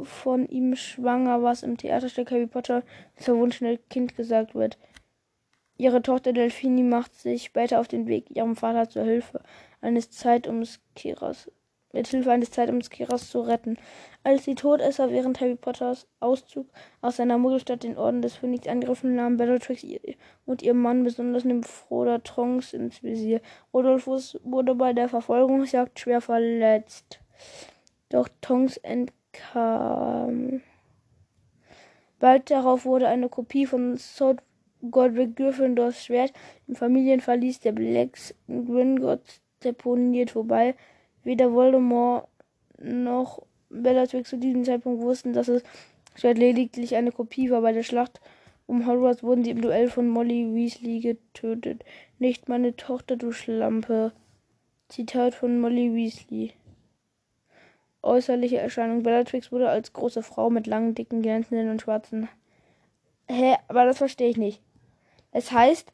von 0.03 0.47
ihm 0.49 0.77
schwanger, 0.77 1.43
was 1.43 1.63
im 1.63 1.77
Theaterstück 1.77 2.31
Harry 2.31 2.47
Potter 2.47 2.83
das 3.15 3.25
verwunschene 3.27 3.79
Kind 3.79 4.17
gesagt 4.17 4.55
wird. 4.55 4.77
Ihre 5.79 6.03
Tochter 6.03 6.33
Delphine 6.33 6.83
macht 6.83 7.15
sich 7.15 7.45
später 7.45 7.81
auf 7.81 7.89
den 7.89 8.07
Weg 8.07 8.31
ihrem 8.35 8.57
Vater 8.57 8.89
zur 8.89 9.05
Hilfe 9.05 9.43
eines 9.81 10.11
Zeitumkehrers 10.11 11.51
mit 11.97 12.07
Hilfe 12.09 12.31
eines 12.31 12.51
Zeitumkehrers 12.51 13.31
zu 13.31 13.41
retten. 13.41 13.77
Als 14.23 14.45
die 14.45 14.55
Todesser 14.55 15.11
während 15.11 15.41
Harry 15.41 15.57
Potters 15.57 16.07
Auszug 16.21 16.67
aus 17.01 17.17
seiner 17.17 17.39
Muggelstadt 17.39 17.83
den 17.83 17.97
Orden 17.97 18.23
des 18.23 18.37
Phönix 18.37 18.69
angriffen, 18.69 19.15
nahmen 19.15 19.37
Bellatrix 19.37 19.85
und 20.45 20.63
ihr 20.63 20.75
Mann, 20.75 21.05
besonders 21.05 21.45
Nymphoda 21.45 22.19
Tonks, 22.19 22.73
ins 22.73 23.03
Visier. 23.03 23.41
Rodolphus 23.73 24.39
wurde 24.45 24.75
bei 24.75 24.93
der 24.93 25.09
Verfolgungsjagd 25.09 25.99
schwer 25.99 26.21
verletzt. 26.21 27.21
Doch 28.09 28.29
Tonks 28.41 28.77
entkam. 28.79 30.61
Bald 32.19 32.51
darauf 32.51 32.85
wurde 32.85 33.09
eine 33.09 33.29
Kopie 33.29 33.67
von 33.67 33.97
Sword 33.97 34.43
Godric 34.91 35.37
Gryffindors 35.37 36.05
Schwert 36.05 36.33
im 36.67 36.77
Familienverlies 36.77 37.61
der 37.61 37.73
Blacks 37.73 38.35
Gringotts 38.47 39.41
deponiert, 39.65 40.35
wobei 40.35 40.75
weder 41.27 41.53
Voldemort 41.53 42.29
noch 42.79 43.43
Bellatrix 43.69 44.31
zu 44.31 44.39
diesem 44.39 44.65
Zeitpunkt 44.65 45.03
wussten, 45.03 45.33
dass 45.33 45.49
es 45.49 45.63
Schwert 46.15 46.39
lediglich 46.39 46.95
eine 46.95 47.13
Kopie 47.13 47.51
war. 47.51 47.61
Bei 47.61 47.73
der 47.73 47.83
Schlacht 47.83 48.21
um 48.67 48.87
Hogwarts 48.87 49.23
wurden 49.23 49.45
sie 49.45 49.51
im 49.51 49.61
Duell 49.61 49.89
von 49.89 50.09
Molly 50.09 50.55
Weasley 50.55 51.01
getötet. 51.01 51.85
Nicht 52.19 52.49
meine 52.49 52.77
Tochter, 52.77 53.17
du 53.17 53.33
Schlampe. 53.33 54.13
Zitat 54.89 55.35
von 55.35 55.61
Molly 55.61 55.93
Weasley. 55.95 56.53
Äußerliche 58.03 58.59
Erscheinung. 58.59 59.03
Bellatrix 59.03 59.51
wurde 59.51 59.69
als 59.69 59.93
große 59.93 60.23
Frau 60.23 60.49
mit 60.49 60.67
langen, 60.67 60.95
dicken, 60.95 61.23
glänzenden 61.23 61.71
und 61.71 61.83
schwarzen. 61.83 62.29
Hä? 63.29 63.57
Aber 63.67 63.85
das 63.85 63.99
verstehe 63.99 64.29
ich 64.29 64.37
nicht. 64.37 64.63
Es 65.33 65.51
heißt, 65.51 65.93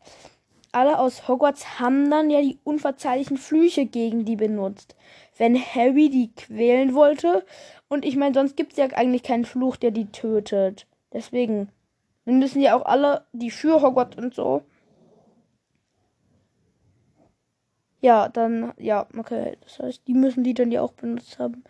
alle 0.72 0.98
aus 0.98 1.28
Hogwarts 1.28 1.80
haben 1.80 2.10
dann 2.10 2.30
ja 2.30 2.40
die 2.40 2.58
unverzeihlichen 2.64 3.36
Flüche 3.36 3.84
gegen 3.84 4.24
die 4.24 4.36
benutzt. 4.36 4.96
Wenn 5.38 5.56
Harry 5.58 6.10
die 6.10 6.32
quälen 6.34 6.94
wollte. 6.94 7.44
Und 7.88 8.04
ich 8.04 8.16
meine, 8.16 8.34
sonst 8.34 8.56
gibt 8.56 8.72
es 8.72 8.78
ja 8.78 8.86
eigentlich 8.86 9.22
keinen 9.22 9.44
Fluch, 9.44 9.76
der 9.76 9.90
die 9.90 10.06
tötet. 10.06 10.86
Deswegen. 11.12 11.68
Dann 12.24 12.38
müssen 12.38 12.62
ja 12.62 12.76
auch 12.76 12.86
alle, 12.86 13.26
die 13.32 13.50
für 13.50 13.82
Hogwarts 13.82 14.16
und 14.16 14.32
so, 14.32 14.62
Ja, 18.02 18.28
dann, 18.28 18.72
ja, 18.78 19.06
okay. 19.16 19.56
Das 19.60 19.78
heißt, 19.78 20.08
die 20.08 20.14
müssen 20.14 20.42
die 20.42 20.54
dann 20.54 20.72
ja 20.72 20.82
auch 20.82 20.92
benutzt 20.92 21.38
haben. 21.38 21.62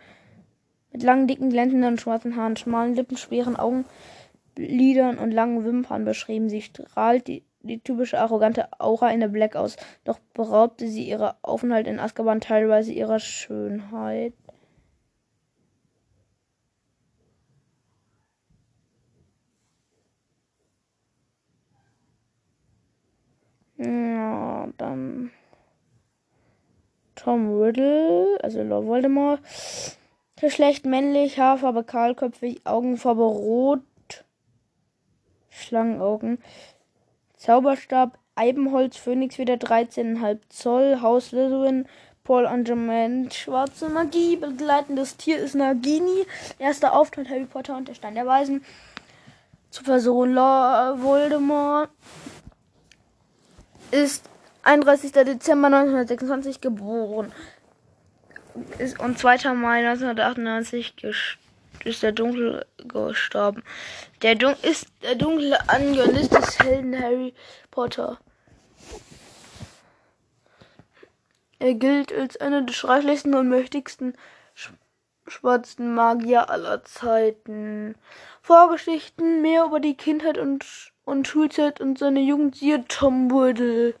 Mit 0.91 1.03
langen, 1.03 1.27
dicken, 1.27 1.51
glänzenden 1.51 1.99
schwarzen 1.99 2.35
Haaren, 2.35 2.57
schmalen 2.57 2.95
Lippen, 2.95 3.17
schweren 3.17 3.55
Augenlidern 3.55 5.19
und 5.19 5.31
langen 5.31 5.63
Wimpern 5.63 6.05
beschrieben. 6.05 6.49
Sie 6.49 6.63
strahlt 6.63 7.27
die, 7.27 7.43
die 7.63 7.79
typische 7.79 8.19
arrogante 8.19 8.67
Aura 8.79 9.09
in 9.11 9.21
der 9.21 9.29
Black 9.29 9.55
aus. 9.55 9.77
Doch 10.03 10.19
beraubte 10.33 10.87
sie 10.87 11.07
ihre 11.07 11.35
Aufenthalt 11.41 11.87
in 11.87 11.99
Azkaban 11.99 12.41
teilweise 12.41 12.91
ihrer 12.91 13.19
Schönheit. 13.19 14.33
Ja, 23.77 24.67
dann. 24.77 25.31
Tom 27.15 27.61
Riddle, 27.61 28.37
also 28.41 28.61
Lord 28.63 28.85
Voldemort. 28.85 29.41
Geschlecht 30.39 30.85
männlich, 30.85 31.39
Haarfarbe 31.39 31.83
kahlköpfig, 31.83 32.65
Augenfarbe 32.65 33.23
rot, 33.23 33.81
Schlangenaugen. 35.49 36.39
Zauberstab, 37.43 38.17
Eibenholz, 38.35 38.95
Phönix 38.95 39.37
wieder 39.37 39.55
13,5 39.55 40.39
Zoll, 40.47 41.01
Haus 41.01 41.27
Slytherin, 41.27 41.85
Paul 42.23 42.45
Angerment, 42.45 43.33
schwarze 43.33 43.89
Magie, 43.89 44.37
begleitendes 44.37 45.17
Tier 45.17 45.39
ist 45.39 45.53
Nagini, 45.53 46.25
erster 46.57 46.93
Auftritt 46.93 47.27
Harry 47.29 47.43
Potter 47.43 47.75
und 47.75 47.89
der 47.89 47.95
Stein 47.95 48.15
der 48.15 48.25
Weisen. 48.25 48.63
Zu 49.71 49.83
Person 49.83 50.33
Lord 50.33 51.01
Voldemort 51.03 51.89
ist 53.91 54.29
31. 54.63 55.11
Dezember 55.11 55.67
1926 55.67 56.61
geboren. 56.61 57.33
Ist, 58.77 59.01
und 59.01 59.19
2. 59.19 59.53
Mai 59.53 59.85
1998 59.85 60.95
ist 61.85 62.03
der 62.03 62.11
Dunkel 62.11 62.65
gestorben. 62.77 63.63
Der 64.21 64.35
Dun 64.35 64.55
ist 64.61 64.87
der 65.01 65.15
dunkle 65.15 65.57
Antagonist 65.69 66.33
des 66.33 66.59
Helden 66.59 66.99
Harry 66.99 67.33
Potter. 67.71 68.19
Er 71.59 71.75
gilt 71.75 72.11
als 72.11 72.37
einer 72.37 72.61
der 72.61 72.73
schrecklichsten 72.73 73.33
und 73.35 73.49
mächtigsten 73.49 74.17
sch 74.53 74.71
schwarzen 75.27 75.95
Magier 75.95 76.49
aller 76.49 76.83
Zeiten. 76.83 77.95
Vorgeschichten 78.41 79.41
mehr 79.41 79.65
über 79.65 79.79
die 79.79 79.95
Kindheit 79.95 80.37
und, 80.37 80.65
und 81.05 81.27
Schulzeit 81.27 81.79
und 81.79 81.97
seine 81.97 82.19
Jugend 82.19 82.57
siehe 82.57 82.83
Tom 82.89 83.31
Riddle. 83.31 83.95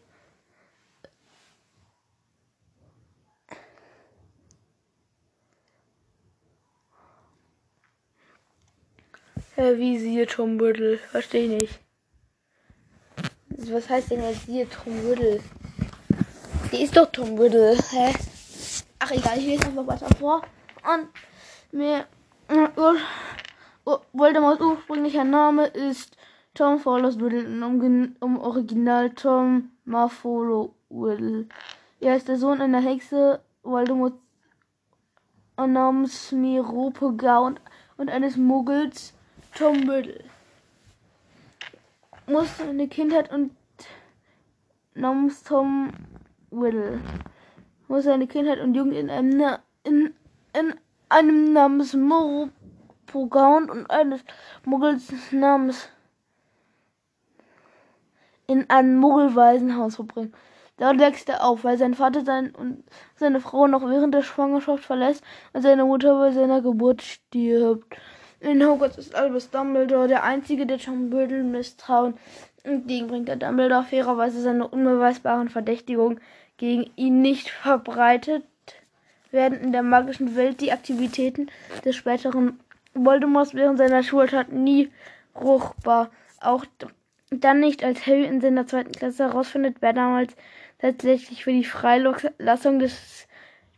Äh, 9.55 9.77
wie 9.77 9.99
siehe 9.99 10.25
Tom 10.25 10.59
Riddle? 10.59 10.97
Verstehe 10.97 11.45
ich 11.45 11.61
nicht. 11.61 11.79
Was 13.71 13.87
heißt 13.87 14.09
denn 14.09 14.23
jetzt 14.23 14.47
siehe 14.47 14.67
Tom 14.67 14.93
Riddle? 15.05 15.41
Die 16.71 16.81
ist 16.81 16.97
doch 16.97 17.11
Tom 17.11 17.37
Riddle. 17.37 17.77
Hä? 17.91 18.13
Ach 18.97 19.11
egal, 19.11 19.37
ich 19.37 19.45
lese 19.45 19.67
einfach 19.67 19.85
weiter 19.85 20.07
vor. 20.19 20.41
Und 20.83 21.09
mir 21.71 22.07
uh, 22.49 23.99
Voldemorts 24.13 24.59
ursprünglicher 24.59 25.23
Name 25.23 25.67
ist 25.67 26.17
Tom 26.55 26.79
Fowler's 26.79 27.19
Riddle 27.19 27.45
um, 27.63 28.15
um 28.21 28.39
Original 28.39 29.11
Tom 29.11 29.69
Marfolo 29.85 30.73
Riddle. 30.89 31.47
Er 31.99 32.15
ist 32.15 32.27
der 32.27 32.37
Sohn 32.37 32.59
einer 32.59 32.81
Hexe 32.81 33.39
Voldemort 33.61 34.15
namens 35.57 36.31
Merope 36.31 37.05
und, 37.05 37.61
und 37.97 38.09
eines 38.09 38.35
Muggels 38.35 39.13
Tom 39.55 39.87
Riddle 39.87 40.23
muss 42.25 42.57
seine 42.57 42.87
Kindheit 42.87 43.31
und 43.31 43.51
namens 44.95 45.43
Tom 45.43 45.91
Riddle 46.51 46.99
muss 47.87 48.05
seine 48.05 48.25
Kindheit 48.25 48.59
und 48.59 48.73
Jugend 48.73 48.95
in 48.95 49.11
einem 49.11 49.37
Na 49.37 49.59
in, 49.83 50.15
in 50.57 50.73
einem 51.09 51.53
namens 51.53 51.93
Morpogound 51.93 53.69
und 53.69 53.91
eines 53.91 54.21
Muggels 54.65 55.13
namens 55.31 55.87
in 58.47 58.67
einem 58.71 58.95
Muggelwaisenhaus 58.97 59.97
verbringen. 59.97 60.33
Dort 60.77 60.97
wächst 60.97 61.29
er 61.29 61.43
auf, 61.43 61.63
weil 61.63 61.77
sein 61.77 61.93
Vater 61.93 62.21
sein 62.21 62.55
und 62.55 62.83
seine 63.15 63.39
Frau 63.39 63.67
noch 63.67 63.87
während 63.87 64.15
der 64.15 64.23
Schwangerschaft 64.23 64.83
verlässt 64.83 65.23
und 65.53 65.61
seine 65.61 65.85
Mutter 65.85 66.17
bei 66.17 66.31
seiner 66.31 66.61
Geburt 66.61 67.03
stirbt. 67.03 67.95
In 68.43 68.61
Hogwarts 68.61 68.97
ist 68.97 69.15
Albus 69.15 69.49
Dumbledore 69.51 70.09
der 70.09 70.23
Einzige, 70.25 70.65
der 70.65 70.77
Tom 70.77 71.13
Riddle 71.13 71.43
misstrauen 71.43 72.15
entgegenbringt. 72.63 73.29
Der 73.29 73.37
Dumbledore 73.37 73.85
fairerweise 73.85 74.41
seine 74.41 74.67
unbeweisbaren 74.67 75.47
Verdächtigungen 75.47 76.19
gegen 76.57 76.91
ihn 76.97 77.21
nicht 77.21 77.49
verbreitet, 77.49 78.43
werden 79.31 79.57
in 79.59 79.71
der 79.71 79.81
magischen 79.81 80.35
Welt 80.35 80.59
die 80.59 80.73
Aktivitäten 80.73 81.47
des 81.85 81.95
späteren 81.95 82.59
Voldemorts 82.93 83.53
während 83.53 83.77
seiner 83.77 84.03
Schulzeit 84.03 84.51
nie 84.51 84.91
ruchbar. 85.33 86.11
Auch 86.41 86.65
dann 87.31 87.61
nicht, 87.61 87.81
als 87.81 88.05
Harry 88.05 88.25
in 88.25 88.41
seiner 88.41 88.67
zweiten 88.67 88.91
Klasse 88.91 89.23
herausfindet, 89.23 89.77
wer 89.79 89.93
damals 89.93 90.35
tatsächlich 90.79 91.45
für 91.45 91.53
die 91.53 91.63
Freilassung 91.63 92.79
des 92.79 93.25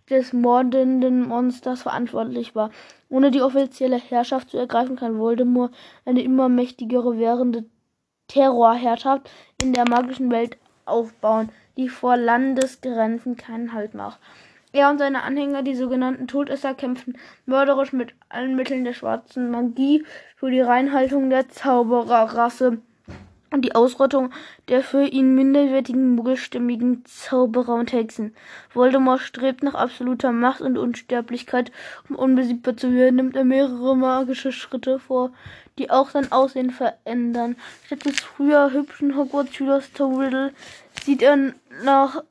des 0.09 0.33
mordenden 0.33 1.27
Monsters 1.27 1.81
verantwortlich 1.81 2.55
war. 2.55 2.71
Ohne 3.09 3.31
die 3.31 3.41
offizielle 3.41 3.97
Herrschaft 3.97 4.51
zu 4.51 4.57
ergreifen, 4.57 4.95
kann 4.95 5.19
Voldemort 5.19 5.73
eine 6.05 6.21
immer 6.21 6.49
mächtigere 6.49 7.17
währende 7.17 7.65
Terrorherrschaft 8.27 9.29
in 9.61 9.73
der 9.73 9.87
magischen 9.87 10.31
Welt 10.31 10.57
aufbauen, 10.85 11.49
die 11.77 11.89
vor 11.89 12.17
Landesgrenzen 12.17 13.35
keinen 13.35 13.73
Halt 13.73 13.93
macht. 13.93 14.19
Er 14.71 14.89
und 14.89 14.97
seine 14.97 15.23
Anhänger, 15.23 15.63
die 15.63 15.75
sogenannten 15.75 16.27
Todesser, 16.27 16.73
kämpfen 16.73 17.17
mörderisch 17.45 17.93
mit 17.93 18.13
allen 18.27 18.55
Mitteln 18.55 18.83
der 18.83 18.93
schwarzen 18.93 19.49
Magie 19.49 20.03
für 20.35 20.51
die 20.51 20.59
Reinhaltung 20.59 21.29
der 21.29 21.47
Zaubererrasse 21.47 22.81
die 23.57 23.75
Ausrottung 23.75 24.31
der 24.67 24.83
für 24.83 25.05
ihn 25.05 25.35
minderwertigen 25.35 26.15
muggelstimmigen 26.15 27.03
Zauberer 27.05 27.75
und 27.75 27.93
Hexen. 27.93 28.35
Voldemort 28.73 29.21
strebt 29.21 29.63
nach 29.63 29.75
absoluter 29.75 30.31
Macht 30.31 30.61
und 30.61 30.77
Unsterblichkeit. 30.77 31.71
Um 32.09 32.15
unbesiegbar 32.15 32.75
zu 32.75 32.93
werden, 32.93 33.15
nimmt 33.15 33.35
er 33.35 33.45
mehrere 33.45 33.95
magische 33.95 34.51
Schritte 34.51 34.99
vor, 34.99 35.31
die 35.77 35.89
auch 35.89 36.09
sein 36.09 36.31
Aussehen 36.31 36.71
verändern. 36.71 37.55
Statt 37.85 38.05
des 38.05 38.19
früher 38.19 38.71
hübschen 38.71 39.15
Hogwarts-Schülers 39.15 39.91
Tom 39.93 40.17
Riddle 40.19 40.53
sieht 41.03 41.21
er 41.21 41.53
nach 41.83 42.23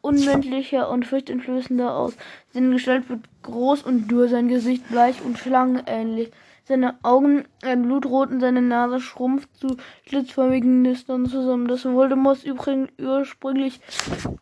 unmenschlicher 0.00 0.88
und 0.88 1.04
furchteinflößender 1.04 1.94
aus. 1.94 2.14
Seine 2.52 2.70
Gestalt 2.70 3.08
wird 3.08 3.24
groß 3.42 3.82
und 3.82 4.08
dürr, 4.08 4.28
sein 4.28 4.48
Gesicht 4.48 4.88
bleich 4.88 5.22
und 5.22 5.38
schlangenähnlich. 5.38 6.30
Seine 6.68 6.96
Augen 7.04 7.44
werden 7.62 7.84
blutrot 7.84 8.30
und 8.30 8.40
seine 8.40 8.60
Nase 8.60 8.98
schrumpft 8.98 9.54
zu 9.56 9.76
schlitzförmigen 10.04 10.82
Nistern 10.82 11.26
zusammen. 11.26 11.68
Das 11.68 11.84
Voldemort 11.84 12.42
übrigens 12.42 12.90
ursprünglich, 13.00 13.80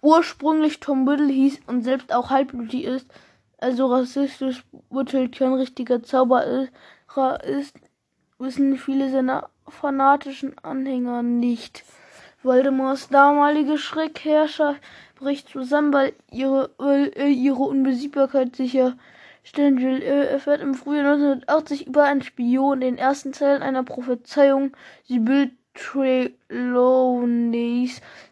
ursprünglich 0.00 0.80
Tom 0.80 1.06
Riddle 1.06 1.30
hieß 1.30 1.60
und 1.66 1.82
selbst 1.82 2.14
auch 2.14 2.30
halbblutig 2.30 2.84
ist, 2.84 3.06
also 3.58 3.88
rassistisch 3.88 4.64
urteilt 4.88 5.36
kein 5.36 5.52
richtiger 5.52 6.02
Zauberer 6.02 6.70
ist, 7.44 7.74
wissen 8.38 8.78
viele 8.78 9.10
seiner 9.10 9.50
fanatischen 9.68 10.58
Anhänger 10.62 11.22
nicht. 11.22 11.84
Voldemorts 12.42 13.10
damalige 13.10 13.76
Schreckherrscher 13.76 14.76
bricht 15.16 15.50
zusammen, 15.50 15.92
weil 15.92 16.14
ihre, 16.30 16.70
weil 16.78 17.12
ihre 17.18 17.62
Unbesiegbarkeit 17.62 18.56
sicherstellen 18.56 18.98
will. 19.56 20.02
Er 20.02 20.30
erfährt 20.30 20.60
im 20.60 20.74
Frühjahr 20.74 21.12
1980 21.12 21.86
über 21.86 22.04
einen 22.04 22.22
Spion 22.22 22.80
den 22.80 22.98
ersten 22.98 23.32
Zeilen 23.32 23.62
einer 23.62 23.82
Prophezeiung 23.82 24.76
Sibyl 25.04 25.52
Trelawneys 25.74 26.40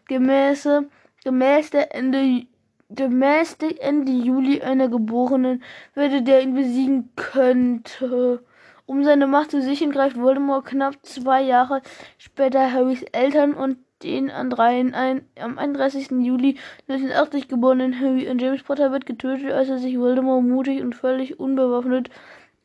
gemäße, 0.07 0.89
gemäß 1.23 1.69
der 1.71 1.93
Ende 1.93 2.47
gemäß 2.89 3.57
der 3.57 3.81
Ende 3.81 4.11
Juli 4.11 4.61
einer 4.61 4.87
Geborenen 4.87 5.63
werde, 5.95 6.21
der 6.21 6.41
ihn 6.41 6.53
besiegen 6.53 7.09
könnte. 7.15 8.43
Um 8.85 9.03
seine 9.03 9.27
Macht 9.27 9.51
zu 9.51 9.61
sichern, 9.61 9.91
greift 9.91 10.17
Voldemort 10.19 10.65
knapp 10.65 10.95
zwei 11.03 11.41
Jahre 11.41 11.81
später 12.17 12.71
Harrys 12.71 13.03
Eltern 13.11 13.53
und 13.53 13.77
den 14.03 14.29
an 14.29 14.49
dreien 14.49 14.93
ein, 14.93 15.25
am 15.39 15.57
31. 15.57 16.11
Juli 16.11 16.57
1980 16.87 17.47
geborenen 17.47 17.99
Harry 17.99 18.29
und 18.29 18.41
James 18.41 18.63
Potter 18.63 18.91
wird 18.91 19.05
getötet, 19.05 19.51
als 19.51 19.69
er 19.69 19.79
sich 19.79 19.97
Voldemort 19.97 20.43
mutig 20.43 20.81
und 20.81 20.95
völlig 20.95 21.39
unbewaffnet, 21.39 22.09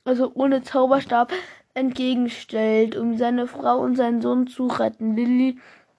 also 0.04 0.30
ohne 0.34 0.62
Zauberstab, 0.62 1.32
entgegenstellt, 1.74 2.96
um 2.96 3.16
seine 3.16 3.46
Frau 3.46 3.78
und 3.78 3.96
seinen 3.96 4.20
Sohn 4.20 4.48
zu 4.48 4.66
retten. 4.66 5.14
Lily 5.14 5.58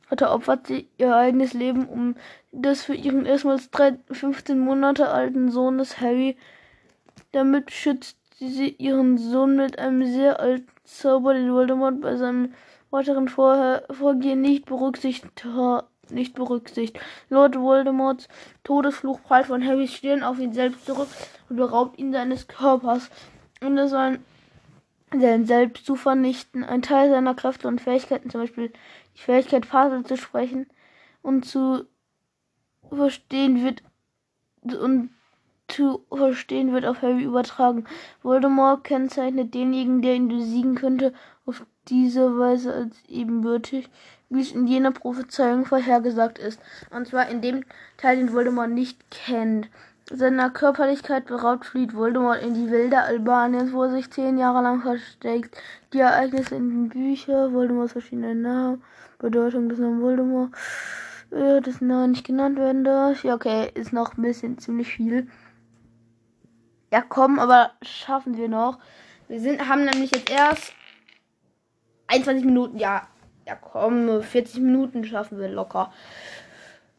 hatte 0.09 0.29
opfert 0.31 0.67
sie 0.67 0.87
ihr 0.97 1.15
eigenes 1.15 1.53
Leben, 1.53 1.85
um 1.87 2.15
das 2.51 2.83
für 2.83 2.95
ihren 2.95 3.25
erstmals 3.25 3.69
15 4.11 4.59
Monate 4.59 5.09
alten 5.09 5.51
Sohnes 5.51 6.01
Harry. 6.01 6.35
Damit 7.31 7.71
schützt 7.71 8.17
sie 8.39 8.69
ihren 8.69 9.17
Sohn 9.17 9.55
mit 9.55 9.77
einem 9.79 10.05
sehr 10.05 10.39
alten 10.39 10.67
Zauber, 10.83 11.33
den 11.33 11.53
Voldemort 11.53 12.01
bei 12.01 12.15
seinem 12.15 12.53
weiteren 12.91 13.27
Vor 13.27 13.83
Vorgehen 13.89 14.41
nicht 14.41 14.65
berücksichtigt 14.65 15.45
nicht 16.11 16.35
berücksichtigt. 16.35 16.99
Lord 17.29 17.55
Voldemorts 17.55 18.27
Todesfluch 18.63 19.21
prallt 19.23 19.47
von 19.47 19.65
Harrys 19.65 19.93
Stirn 19.93 20.23
auf 20.23 20.39
ihn 20.39 20.53
selbst 20.53 20.85
zurück 20.85 21.07
und 21.49 21.57
beraubt 21.57 21.99
ihn 21.99 22.11
seines 22.11 22.47
Körpers, 22.47 23.09
um 23.61 23.87
sein, 23.87 24.23
sein 25.17 25.45
Selbst 25.45 25.85
zu 25.85 25.95
vernichten. 25.95 26.63
Ein 26.63 26.81
Teil 26.81 27.09
seiner 27.09 27.35
Kräfte 27.35 27.67
und 27.67 27.81
Fähigkeiten, 27.81 28.29
zum 28.29 28.41
Beispiel 28.41 28.71
die 29.15 29.21
Fähigkeit, 29.21 29.65
Fasel 29.65 30.03
zu 30.03 30.17
sprechen 30.17 30.67
und 31.21 31.45
zu 31.45 31.85
verstehen 32.89 33.63
wird 33.63 33.83
und 34.63 35.11
zu 35.67 36.05
verstehen 36.09 36.73
wird 36.73 36.85
auf 36.85 37.01
Harry 37.03 37.23
übertragen. 37.23 37.85
Voldemort 38.23 38.83
kennzeichnet 38.83 39.53
denjenigen, 39.53 40.01
der 40.01 40.15
ihn 40.15 40.27
besiegen 40.27 40.75
könnte, 40.75 41.13
auf 41.45 41.65
diese 41.89 42.37
Weise 42.37 42.73
als 42.73 42.95
ebenbürtig, 43.07 43.89
wie 44.29 44.41
es 44.41 44.51
in 44.51 44.67
jener 44.67 44.91
Prophezeiung 44.91 45.65
vorhergesagt 45.65 46.37
ist. 46.37 46.61
Und 46.91 47.07
zwar 47.07 47.29
in 47.29 47.41
dem 47.41 47.63
Teil, 47.97 48.17
den 48.17 48.33
Voldemort 48.33 48.69
nicht 48.69 48.99
kennt. 49.09 49.69
Seiner 50.11 50.49
Körperlichkeit 50.49 51.25
beraubt 51.25 51.65
flieht 51.65 51.93
Voldemort 51.95 52.41
in 52.41 52.55
die 52.55 52.71
Wälder 52.71 53.03
Albaniens, 53.03 53.73
wo 53.73 53.83
er 53.83 53.91
sich 53.91 54.09
zehn 54.09 54.39
Jahre 54.39 54.63
lang 54.63 54.81
versteckt. 54.81 55.55
Die 55.93 55.99
Ereignisse 55.99 56.55
in 56.55 56.69
den 56.69 56.89
Büchern, 56.89 57.53
Voldemorts 57.53 57.91
verschiedene 57.91 58.33
Namen, 58.33 58.83
Bedeutung 59.19 59.69
des 59.69 59.77
Namen 59.77 60.01
Voldemort, 60.01 60.51
äh, 61.29 61.61
dessen 61.61 61.87
Name 61.87 62.07
nicht 62.07 62.25
genannt 62.25 62.57
werden 62.57 62.83
darf. 62.83 63.23
Ja, 63.23 63.35
okay, 63.35 63.71
ist 63.75 63.93
noch 63.93 64.17
ein 64.17 64.23
bisschen 64.23 64.57
ziemlich 64.57 64.87
viel. 64.87 65.27
Ja, 66.91 67.03
komm, 67.07 67.37
aber 67.37 67.71
schaffen 67.83 68.35
wir 68.35 68.49
noch. 68.49 68.79
Wir 69.27 69.39
sind, 69.39 69.67
haben 69.67 69.85
nämlich 69.85 70.09
jetzt 70.09 70.31
erst 70.31 70.73
21 72.09 72.45
Minuten, 72.45 72.77
ja. 72.77 73.07
Ja, 73.47 73.55
komm, 73.55 74.21
40 74.21 74.59
Minuten 74.61 75.05
schaffen 75.05 75.39
wir 75.39 75.47
locker. 75.47 75.91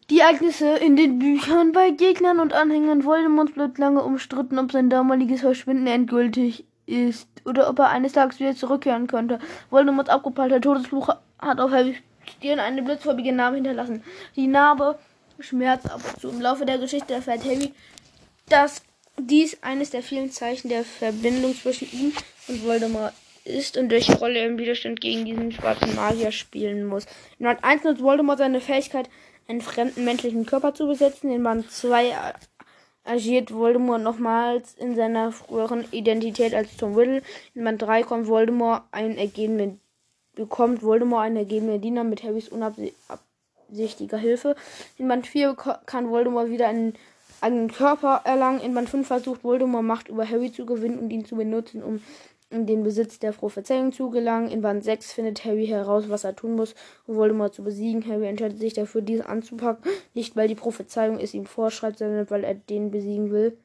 Die 0.08 0.18
Ereignisse 0.18 0.76
in 0.76 0.96
den 0.96 1.20
Büchern 1.20 1.70
bei 1.70 1.90
Gegnern 1.90 2.40
und 2.40 2.52
Anhängern 2.52 3.04
Voldemorts 3.04 3.52
bleibt 3.52 3.78
lange 3.78 4.02
umstritten, 4.02 4.58
ob 4.58 4.72
sein 4.72 4.90
damaliges 4.90 5.42
Verschwinden 5.42 5.86
endgültig 5.86 6.64
ist 6.86 7.28
oder 7.44 7.70
ob 7.70 7.78
er 7.78 7.90
eines 7.90 8.14
Tages 8.14 8.40
wieder 8.40 8.56
zurückkehren 8.56 9.06
könnte. 9.06 9.38
Voldemorts 9.70 10.10
abgepeilter 10.10 10.60
Todesfluch 10.60 11.10
hat 11.38 11.60
auf 11.60 11.70
Harrys 11.70 11.96
Stirn 12.26 12.58
eine 12.58 12.82
blitzfarbige 12.82 13.32
Narbe 13.32 13.56
hinterlassen. 13.56 14.02
Die 14.34 14.46
Narbe 14.46 14.98
schmerzt 15.38 15.90
ab 15.90 16.00
und 16.04 16.20
zu. 16.20 16.28
Im 16.28 16.40
Laufe 16.40 16.66
der 16.66 16.78
Geschichte 16.78 17.14
erfährt 17.14 17.44
Harry, 17.44 17.72
dass 18.48 18.82
dies 19.18 19.62
eines 19.62 19.90
der 19.90 20.02
vielen 20.02 20.30
Zeichen 20.30 20.68
der 20.68 20.84
Verbindung 20.84 21.54
zwischen 21.54 21.88
ihm 21.92 22.12
und 22.48 22.64
Voldemort 22.64 23.12
ist 23.44 23.76
und 23.76 23.90
welche 23.90 24.18
Rolle 24.18 24.44
im 24.44 24.58
Widerstand 24.58 25.00
gegen 25.00 25.24
diesen 25.24 25.52
schwarzen 25.52 25.94
Magier 25.94 26.32
spielen 26.32 26.86
muss. 26.86 27.06
In 27.38 27.46
Band 27.46 27.64
1 27.64 27.84
nutzt 27.84 28.02
Voldemort 28.02 28.38
seine 28.38 28.60
Fähigkeit, 28.60 29.08
einen 29.48 29.60
fremden 29.60 30.04
menschlichen 30.04 30.46
Körper 30.46 30.74
zu 30.74 30.86
besetzen. 30.86 31.30
In 31.30 31.42
Band 31.42 31.70
2 31.70 32.14
agiert 33.04 33.52
Voldemort 33.52 34.02
nochmals 34.02 34.74
in 34.74 34.94
seiner 34.94 35.32
früheren 35.32 35.84
Identität 35.90 36.54
als 36.54 36.76
Tom 36.76 36.94
Riddle. 36.94 37.22
In 37.54 37.64
Band 37.64 37.82
3 37.82 38.02
kommt 38.02 38.26
Voldemort 38.28 38.82
ein 38.92 39.16
ergebenen, 39.18 39.80
bekommt 40.34 40.82
Voldemort 40.82 41.24
einen 41.24 41.36
ergebenen 41.36 41.80
Diener 41.80 42.04
mit 42.04 42.22
Harrys 42.22 42.48
unabsichtiger 42.48 44.18
Hilfe. 44.18 44.54
In 44.98 45.08
Band 45.08 45.26
4 45.26 45.56
kann 45.86 46.10
Voldemort 46.10 46.50
wieder 46.50 46.68
einen 46.68 46.94
eigenen 47.40 47.72
Körper 47.72 48.20
erlangen. 48.24 48.60
In 48.60 48.74
Band 48.74 48.88
5 48.88 49.06
versucht 49.06 49.44
Voldemort 49.44 49.84
Macht 49.84 50.08
über 50.08 50.28
Harry 50.28 50.52
zu 50.52 50.66
gewinnen 50.66 50.98
und 50.98 51.10
ihn 51.10 51.24
zu 51.24 51.36
benutzen, 51.36 51.82
um 51.82 52.00
in 52.50 52.66
den 52.66 52.82
Besitz 52.82 53.18
der 53.18 53.32
Prophezeiung 53.32 53.92
zu 53.92 54.10
gelangen. 54.10 54.50
In 54.50 54.60
Band 54.60 54.84
6 54.84 55.12
findet 55.12 55.44
Harry 55.44 55.66
heraus, 55.66 56.08
was 56.08 56.24
er 56.24 56.36
tun 56.36 56.56
muss, 56.56 56.74
um 57.06 57.16
Voldemort 57.16 57.54
zu 57.54 57.62
besiegen. 57.62 58.06
Harry 58.06 58.26
entscheidet 58.26 58.58
sich 58.58 58.74
dafür, 58.74 59.02
dies 59.02 59.20
anzupacken. 59.20 59.90
Nicht, 60.14 60.36
weil 60.36 60.48
die 60.48 60.54
Prophezeiung 60.54 61.18
es 61.18 61.32
ihm 61.32 61.46
vorschreibt, 61.46 61.98
sondern 61.98 62.28
weil 62.30 62.44
er 62.44 62.54
den 62.54 62.90
besiegen 62.90 63.30
will 63.30 63.56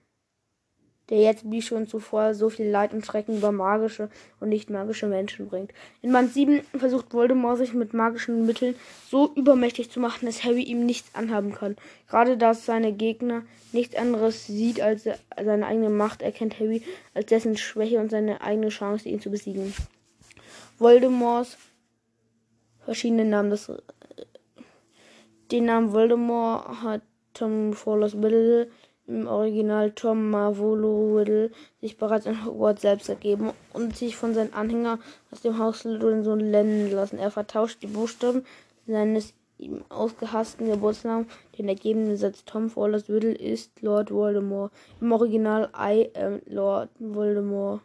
der 1.09 1.19
jetzt 1.19 1.49
wie 1.49 1.61
schon 1.61 1.87
zuvor 1.87 2.33
so 2.33 2.49
viel 2.49 2.67
Leid 2.67 2.93
und 2.93 3.05
Schrecken 3.05 3.37
über 3.37 3.51
magische 3.51 4.09
und 4.39 4.49
nicht 4.49 4.69
magische 4.69 5.07
Menschen 5.07 5.47
bringt. 5.47 5.71
In 6.01 6.11
Band 6.11 6.33
7 6.33 6.61
versucht 6.77 7.13
Voldemort 7.13 7.57
sich 7.57 7.73
mit 7.73 7.93
magischen 7.93 8.45
Mitteln 8.45 8.75
so 9.09 9.31
übermächtig 9.35 9.91
zu 9.91 9.99
machen, 9.99 10.25
dass 10.25 10.43
Harry 10.43 10.63
ihm 10.63 10.85
nichts 10.85 11.13
anhaben 11.13 11.53
kann. 11.53 11.75
Gerade 12.09 12.37
da 12.37 12.53
seine 12.53 12.91
Gegner 12.93 13.43
nichts 13.71 13.95
anderes 13.95 14.47
sieht 14.47 14.81
als 14.81 15.03
seine 15.03 15.67
eigene 15.67 15.89
Macht, 15.89 16.21
erkennt 16.21 16.59
Harry 16.59 16.81
als 17.13 17.27
dessen 17.27 17.57
Schwäche 17.57 17.99
und 17.99 18.09
seine 18.09 18.41
eigene 18.41 18.69
Chance, 18.69 19.09
ihn 19.09 19.21
zu 19.21 19.29
besiegen. 19.29 19.73
Voldemorts 20.79 21.57
verschiedene 22.83 23.25
Namen. 23.25 23.51
Das, 23.51 23.71
den 25.51 25.65
Namen 25.65 25.93
Voldemort 25.93 26.81
hat 26.81 27.01
Tom 27.33 27.73
Fowler's 27.73 28.19
Biddle 28.19 28.69
im 29.07 29.27
Original 29.27 29.91
Tom 29.91 30.29
Marvolo 30.29 31.15
Riddle 31.15 31.51
sich 31.81 31.97
bereits 31.97 32.25
in 32.25 32.45
Hogwarts 32.45 32.81
selbst 32.81 33.09
ergeben 33.09 33.51
und 33.73 33.95
sich 33.95 34.15
von 34.15 34.33
seinen 34.33 34.53
Anhängern 34.53 34.99
aus 35.31 35.41
dem 35.41 35.57
Haus 35.59 35.79
Slytherin 35.79 36.51
nennen 36.51 36.91
lassen. 36.91 37.19
Er 37.19 37.31
vertauscht 37.31 37.81
die 37.83 37.87
Buchstaben 37.87 38.45
seines 38.87 39.33
ihm 39.57 39.83
ausgehassten 39.89 40.67
Geburtsnamen. 40.67 41.27
Den 41.57 41.69
ergebenen 41.69 42.17
Satz 42.17 42.43
Tom 42.45 42.69
Fowler's 42.69 43.09
Riddle 43.09 43.33
ist 43.33 43.81
Lord 43.81 44.11
Voldemort. 44.11 44.71
Im 44.99 45.11
Original 45.11 45.69
I 45.77 46.09
am 46.15 46.41
Lord 46.45 46.89
Voldemort. 46.99 47.81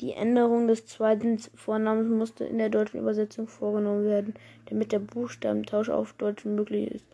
Die 0.00 0.12
Änderung 0.12 0.66
des 0.66 0.86
zweiten 0.86 1.38
Vornamens 1.54 2.08
musste 2.08 2.44
in 2.44 2.58
der 2.58 2.70
deutschen 2.70 3.00
Übersetzung 3.00 3.46
vorgenommen 3.46 4.04
werden, 4.04 4.34
damit 4.66 4.90
der 4.90 4.98
Buchstabentausch 4.98 5.90
auf 5.90 6.12
Deutsch 6.14 6.44
möglich 6.44 6.90
ist. 6.90 7.11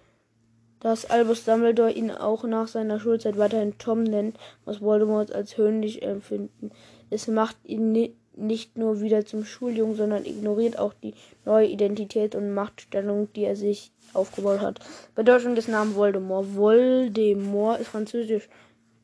Dass 0.80 1.06
Albus 1.06 1.44
Dumbledore 1.44 1.90
ihn 1.90 2.10
auch 2.10 2.44
nach 2.44 2.68
seiner 2.68 3.00
Schulzeit 3.00 3.36
weiterhin 3.36 3.78
Tom 3.78 4.04
nennt, 4.04 4.38
muss 4.64 4.80
Voldemort 4.80 5.32
als 5.32 5.56
höhnlich 5.56 6.02
empfinden. 6.02 6.70
Es 7.10 7.26
macht 7.26 7.56
ihn 7.64 7.92
ni 7.92 8.14
nicht 8.36 8.78
nur 8.78 9.00
wieder 9.00 9.26
zum 9.26 9.44
Schuljungen, 9.44 9.96
sondern 9.96 10.24
ignoriert 10.24 10.78
auch 10.78 10.94
die 10.94 11.14
neue 11.44 11.66
Identität 11.66 12.36
und 12.36 12.54
Machtstellung, 12.54 13.28
die 13.34 13.42
er 13.42 13.56
sich 13.56 13.90
aufgebaut 14.14 14.60
hat. 14.60 14.78
Bedeutung 15.16 15.56
des 15.56 15.66
Namens 15.66 15.96
Voldemort. 15.96 16.54
Voldemort 16.54 17.80
ist 17.80 17.88
französisch 17.88 18.48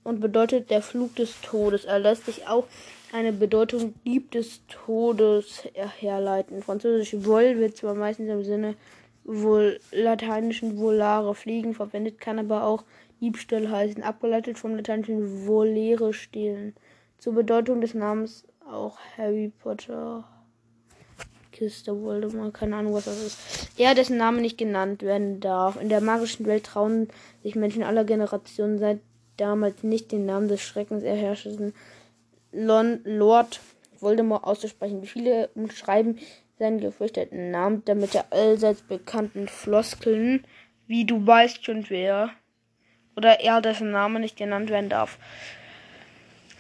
und 0.05 0.21
bedeutet 0.21 0.71
der 0.71 0.83
Flug 0.83 1.17
des 1.17 1.41
Todes. 1.41 1.85
Er 1.85 1.99
lässt 1.99 2.27
sich 2.27 2.47
auch 2.47 2.67
eine 3.13 3.33
Bedeutung 3.33 3.95
Dieb 4.05 4.31
des 4.31 4.61
Todes 4.69 5.63
herleiten. 5.99 6.63
Französisch 6.63 7.17
Vol 7.25 7.59
wird 7.59 7.77
zwar 7.77 7.95
meistens 7.95 8.29
im 8.29 8.45
Sinne 8.45 8.75
wohl 9.25 9.81
lateinischen 9.91 10.79
volare 10.79 11.35
fliegen 11.35 11.75
verwendet, 11.75 12.21
kann 12.21 12.39
aber 12.39 12.65
auch 12.65 12.85
Diebstahl 13.21 13.71
heißen, 13.71 14.03
abgeleitet 14.03 14.59
vom 14.59 14.77
lateinischen 14.77 15.47
volere 15.47 16.13
stehlen. 16.13 16.75
Zur 17.19 17.35
Bedeutung 17.35 17.81
des 17.81 17.95
Namens 17.95 18.45
auch 18.71 18.99
Harry 19.17 19.53
Potter. 19.63 20.25
Kiste 21.53 22.03
Voldemort, 22.03 22.53
keine 22.53 22.77
Ahnung, 22.77 22.95
was 22.95 23.05
das 23.05 23.23
ist. 23.23 23.39
Er, 23.79 23.95
dessen 23.95 24.17
Name 24.17 24.41
nicht 24.41 24.59
genannt 24.59 25.03
werden 25.03 25.41
darf. 25.41 25.81
In 25.81 25.89
der 25.89 26.01
magischen 26.01 26.47
Welt 26.47 26.65
trauen 26.65 27.09
sich 27.43 27.55
Menschen 27.55 27.85
aller 27.85 28.05
Generationen 28.05 28.79
seit 28.79 28.99
damals 29.37 29.83
nicht 29.83 30.11
den 30.11 30.27
Namen 30.27 30.49
des 30.49 30.61
Schreckens 30.61 31.05
erherrschenden 31.05 31.73
Lord 32.53 33.61
Voldemort 34.01 34.45
auszusprechen. 34.45 35.05
Viele 35.05 35.49
umschreiben 35.55 36.19
seinen 36.65 36.81
gefürchteten 36.81 37.51
Namen, 37.51 37.83
damit 37.85 38.15
er 38.15 38.33
allseits 38.33 38.81
bekannten 38.81 39.49
Floskeln, 39.49 40.47
wie 40.87 41.05
du 41.05 41.27
weißt 41.27 41.63
schon 41.63 41.85
wer, 41.91 42.31
oder 43.17 43.41
er, 43.41 43.61
dessen 43.61 43.91
Name 43.91 44.19
nicht 44.19 44.37
genannt 44.39 44.71
werden 44.71 44.89
darf. 44.89 45.19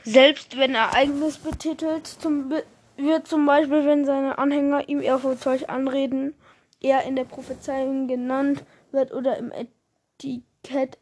Selbst 0.05 0.59
wenn 0.59 0.75
Ereignis 0.75 1.39
betitelt, 1.39 2.07
zum, 2.07 2.53
wird 2.99 3.27
zum 3.27 3.47
Beispiel, 3.47 3.87
wenn 3.87 4.05
seine 4.05 4.37
Anhänger 4.37 4.89
ihm 4.91 5.01
ehrfurchtsvoll 5.01 5.61
anreden, 5.69 6.35
er 6.83 7.05
in 7.05 7.17
der 7.17 7.25
Prophezeiung 7.25 8.07
genannt 8.07 8.63
wird 8.93 9.11
oder 9.11 9.39
im 9.39 9.51
Etikett 9.53 10.99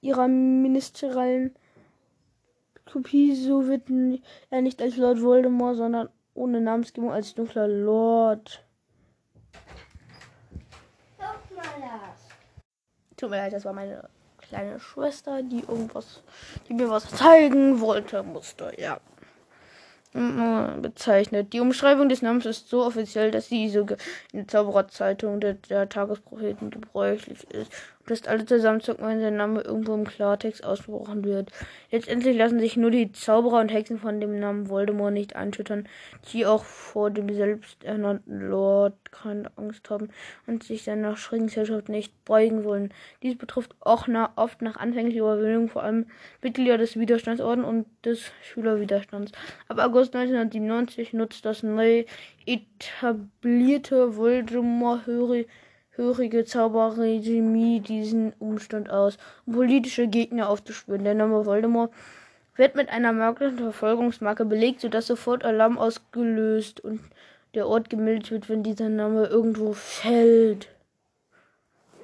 ihrer 0.00 0.26
ministerialen 0.26 1.54
Kopie, 2.90 3.34
so 3.34 3.68
wird 3.68 3.90
er 4.48 4.62
nicht 4.62 4.80
als 4.80 4.96
Lord 4.96 5.20
Voldemort, 5.20 5.76
sondern 5.76 6.08
ohne 6.38 6.60
Namensgebung 6.60 7.12
als 7.12 7.34
dunkler 7.34 7.68
Lord. 7.68 8.64
Tut 13.16 13.30
mir 13.30 13.36
leid, 13.36 13.52
das 13.52 13.64
war 13.64 13.72
meine 13.72 14.08
kleine 14.38 14.78
Schwester, 14.78 15.42
die 15.42 15.60
irgendwas, 15.60 16.22
die 16.68 16.74
mir 16.74 16.88
was 16.88 17.10
zeigen 17.10 17.80
wollte, 17.80 18.22
musste, 18.22 18.72
ja. 18.78 19.00
Äh, 20.14 20.80
bezeichnet. 20.80 21.52
Die 21.52 21.60
Umschreibung 21.60 22.08
des 22.08 22.22
Namens 22.22 22.46
ist 22.46 22.68
so 22.68 22.84
offiziell, 22.84 23.30
dass 23.30 23.48
sie 23.48 23.68
sogar 23.68 23.98
in 24.32 24.38
der 24.38 24.48
Zaubererzeitung 24.48 25.40
der, 25.40 25.54
der 25.54 25.88
Tagespropheten 25.88 26.70
gebräuchlich 26.70 27.44
ist 27.50 27.70
dass 28.10 28.26
alle 28.26 28.44
zusammenzucken, 28.44 29.06
wenn 29.06 29.20
sein 29.20 29.36
Name 29.36 29.60
irgendwo 29.60 29.94
im 29.94 30.04
Klartext 30.04 30.64
ausgebrochen 30.64 31.24
wird. 31.24 31.50
Letztendlich 31.90 32.36
lassen 32.36 32.58
sich 32.58 32.76
nur 32.76 32.90
die 32.90 33.12
Zauberer 33.12 33.60
und 33.60 33.72
Hexen 33.72 33.98
von 33.98 34.20
dem 34.20 34.38
Namen 34.38 34.68
Voldemort 34.68 35.12
nicht 35.12 35.36
einschüttern, 35.36 35.88
die 36.32 36.46
auch 36.46 36.64
vor 36.64 37.10
dem 37.10 37.32
selbsternannten 37.32 38.48
Lord 38.48 38.94
keine 39.12 39.50
Angst 39.56 39.88
haben 39.90 40.08
und 40.46 40.62
sich 40.62 40.84
seiner 40.84 41.16
Schreckensherrschaft 41.16 41.88
nicht 41.88 42.24
beugen 42.24 42.64
wollen. 42.64 42.92
Dies 43.22 43.36
betrifft 43.36 43.74
auch 43.80 44.06
na, 44.06 44.32
oft 44.36 44.62
nach 44.62 44.76
anfänglicher 44.76 45.20
Überwindung 45.20 45.68
vor 45.68 45.82
allem 45.82 46.06
Mitglieder 46.42 46.78
des 46.78 46.98
Widerstandsorden 46.98 47.64
und 47.64 47.86
des 48.04 48.32
Schülerwiderstands. 48.42 49.32
Ab 49.68 49.78
August 49.78 50.14
1997 50.14 51.12
nutzt 51.12 51.44
das 51.44 51.62
neu 51.62 52.04
etablierte 52.46 54.16
Voldemort-Höri 54.16 55.46
hörige 55.98 56.44
Zauberregime 56.44 57.80
diesen 57.80 58.32
Umstand 58.38 58.88
aus, 58.88 59.18
um 59.44 59.54
politische 59.54 60.06
Gegner 60.06 60.48
aufzuspüren. 60.48 61.04
Der 61.04 61.14
Name 61.14 61.44
Voldemort 61.44 61.92
wird 62.56 62.76
mit 62.76 62.88
einer 62.88 63.12
magischen 63.12 63.58
Verfolgungsmarke 63.58 64.44
belegt, 64.44 64.80
sodass 64.80 65.06
sofort 65.06 65.44
Alarm 65.44 65.76
ausgelöst 65.76 66.80
und 66.80 67.00
der 67.54 67.66
Ort 67.66 67.90
gemeldet 67.90 68.30
wird, 68.30 68.48
wenn 68.48 68.62
dieser 68.62 68.88
Name 68.88 69.26
irgendwo 69.26 69.72
fällt. 69.72 70.68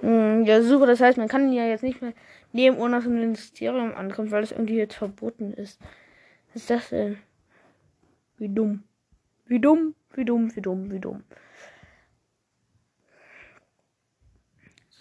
Hm, 0.00 0.44
ja, 0.44 0.61
super. 0.61 0.87
Das 0.87 1.00
heißt, 1.00 1.16
man 1.16 1.28
kann 1.28 1.48
ihn 1.48 1.54
ja 1.54 1.64
jetzt 1.64 1.83
nicht 1.83 2.02
mehr 2.02 2.12
neben 2.52 2.76
ohne 2.78 2.96
dass 2.96 3.07
ein 3.07 3.14
Ministerium 3.14 3.94
ankommt, 3.94 4.30
weil 4.30 4.42
es 4.42 4.52
irgendwie 4.52 4.76
jetzt 4.76 4.94
verboten 4.94 5.52
ist. 5.52 5.80
Was 6.52 6.62
ist 6.62 6.70
das 6.70 6.88
denn? 6.90 7.18
Wie 8.38 8.48
dumm. 8.48 8.85
Wie 9.46 9.61
dumm, 9.61 9.94
wie 10.14 10.24
dumm, 10.24 10.54
wie 10.54 10.61
dumm, 10.61 10.90
wie 10.90 11.00
dumm. 11.00 11.24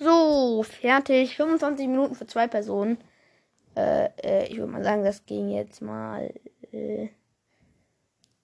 So, 0.04 0.64
fertig. 0.64 1.36
25 1.38 1.88
Minuten 1.88 2.16
für 2.16 2.28
zwei 2.28 2.48
Personen. 2.48 2.98
Äh, 3.76 4.10
äh, 4.22 4.48
ich 4.48 4.58
würde 4.58 4.72
mal 4.72 4.84
sagen, 4.84 5.04
das 5.04 5.26
ging 5.26 5.50
jetzt 5.50 5.82
mal 5.82 6.34
äh, 6.72 7.10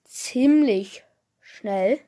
ziemlich 0.04 1.04
schnell. 1.40 2.00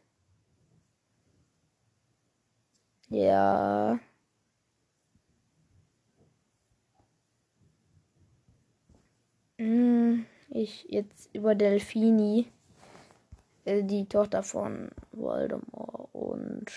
Ja. 3.11 4.01
Hm, 9.59 10.27
ich 10.49 10.85
jetzt 10.89 11.29
über 11.35 11.55
Delfini, 11.55 12.47
äh, 13.65 13.83
die 13.85 14.07
Tochter 14.07 14.43
von 14.43 14.91
Voldemort 15.13 16.09
und 16.15 16.71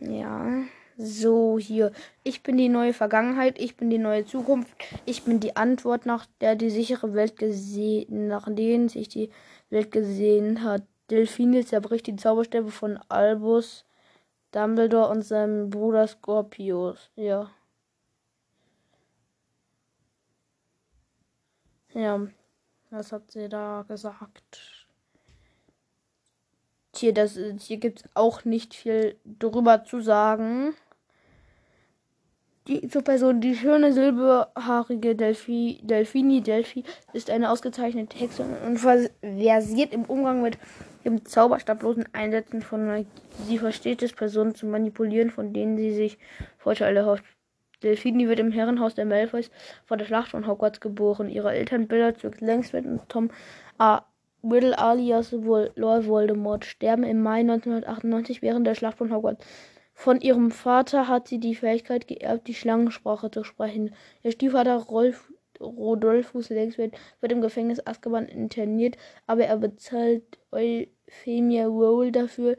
Ja. 0.00 0.62
So, 0.96 1.58
hier. 1.58 1.92
Ich 2.24 2.42
bin 2.42 2.56
die 2.58 2.68
neue 2.68 2.92
Vergangenheit, 2.92 3.58
ich 3.58 3.76
bin 3.76 3.90
die 3.90 3.98
neue 3.98 4.26
Zukunft, 4.26 4.70
ich 5.06 5.24
bin 5.24 5.40
die 5.40 5.56
Antwort, 5.56 6.04
nach 6.04 6.26
der 6.40 6.56
die 6.56 6.70
sichere 6.70 7.14
Welt 7.14 7.36
gesehen, 7.38 8.28
nach 8.28 8.46
denen 8.50 8.88
sich 8.88 9.08
die 9.08 9.30
Welt 9.70 9.90
gesehen 9.92 10.62
hat. 10.62 10.82
Delphine 11.10 11.64
zerbricht 11.64 12.06
die 12.06 12.16
Zauberstäbe 12.16 12.70
von 12.70 12.98
Albus, 13.08 13.86
Dumbledore 14.52 15.08
und 15.10 15.22
seinem 15.22 15.70
Bruder 15.70 16.06
Scorpius. 16.06 17.10
Ja. 17.16 17.50
Ja, 21.94 22.26
was 22.90 23.10
hat 23.12 23.30
sie 23.30 23.48
da 23.48 23.84
gesagt? 23.88 24.79
Hier, 27.00 27.14
das, 27.14 27.38
hier 27.58 27.78
gibt 27.78 28.00
es 28.00 28.04
auch 28.14 28.44
nicht 28.44 28.74
viel 28.74 29.16
drüber 29.24 29.84
zu 29.84 30.00
sagen. 30.00 30.74
Die 32.68 32.86
zur 32.88 33.02
Person, 33.02 33.40
die 33.40 33.56
schöne 33.56 33.92
silberhaarige 33.92 35.16
Delphi, 35.16 35.80
Delphini 35.82 36.42
Delphi 36.42 36.84
ist 37.12 37.30
eine 37.30 37.50
ausgezeichnete 37.50 38.16
Hexe 38.18 38.44
und 38.66 38.78
versiert 38.78 39.92
im 39.92 40.04
Umgang 40.04 40.42
mit 40.42 40.58
dem 41.04 41.24
zauberstablosen 41.24 42.04
Einsetzen 42.12 42.62
von 42.62 42.86
Magie. 42.86 43.06
Sie 43.48 43.58
versteht 43.58 44.02
es, 44.02 44.12
Personen 44.12 44.54
zu 44.54 44.66
manipulieren, 44.66 45.30
von 45.30 45.52
denen 45.52 45.78
sie 45.78 45.94
sich 45.94 46.18
Vorteile 46.58 47.00
erhofft. 47.00 47.24
Delphini 47.82 48.28
wird 48.28 48.38
im 48.38 48.52
Herrenhaus 48.52 48.94
der 48.94 49.06
Malfoys 49.06 49.50
vor 49.86 49.96
der 49.96 50.04
Schlacht 50.04 50.28
von 50.28 50.46
Hogwarts 50.46 50.80
geboren. 50.80 51.30
Ihre 51.30 51.52
Eltern 51.52 51.88
Bella 51.88 52.14
Zirks 52.14 52.40
Längsfeld 52.40 52.84
und 52.84 53.08
Tom 53.08 53.30
A. 53.78 54.02
Riddle 54.42 54.78
alias 54.78 55.32
Lord 55.32 56.06
Voldemort 56.06 56.64
sterben 56.64 57.04
im 57.04 57.22
Mai 57.22 57.40
1998 57.40 58.42
während 58.42 58.66
der 58.66 58.74
Schlacht 58.74 58.98
von 58.98 59.12
Hogwarts. 59.12 59.44
Von 59.92 60.20
ihrem 60.20 60.50
Vater 60.50 61.08
hat 61.08 61.28
sie 61.28 61.38
die 61.38 61.54
Fähigkeit 61.54 62.08
geerbt, 62.08 62.48
die 62.48 62.54
Schlangensprache 62.54 63.30
zu 63.30 63.44
sprechen. 63.44 63.94
Ihr 64.22 64.32
Stiefvater 64.32 64.76
Rolf, 64.76 65.30
Rodolphus 65.60 66.48
Längsfeld 66.48 66.94
wird 67.20 67.32
im 67.32 67.42
Gefängnis 67.42 67.86
Azkaban 67.86 68.26
interniert, 68.26 68.96
aber 69.26 69.44
er 69.44 69.58
bezahlt 69.58 70.38
Euphemia 70.52 71.66
Roll 71.66 72.12
dafür, 72.12 72.56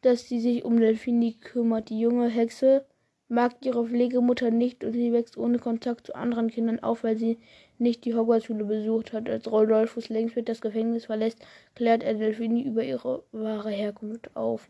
dass 0.00 0.28
sie 0.28 0.40
sich 0.40 0.64
um 0.64 0.80
Delphini 0.80 1.34
kümmert. 1.34 1.88
Die 1.88 2.00
junge 2.00 2.28
Hexe 2.28 2.84
mag 3.32 3.54
ihre 3.62 3.86
Pflegemutter 3.86 4.50
nicht 4.50 4.84
und 4.84 4.92
sie 4.92 5.12
wächst 5.12 5.38
ohne 5.38 5.58
Kontakt 5.58 6.06
zu 6.08 6.14
anderen 6.14 6.50
Kindern 6.50 6.80
auf, 6.80 7.02
weil 7.02 7.16
sie 7.16 7.38
nicht 7.78 8.04
die 8.04 8.14
Hogwarts-Schule 8.14 8.64
besucht 8.64 9.14
hat. 9.14 9.28
Als 9.28 9.50
Rodolphus 9.50 10.10
Längsfeld 10.10 10.50
das 10.50 10.60
Gefängnis 10.60 11.06
verlässt, 11.06 11.38
klärt 11.74 12.02
er 12.02 12.14
Delphini 12.14 12.62
über 12.62 12.84
ihre 12.84 13.22
wahre 13.32 13.70
Herkunft 13.70 14.36
auf. 14.36 14.68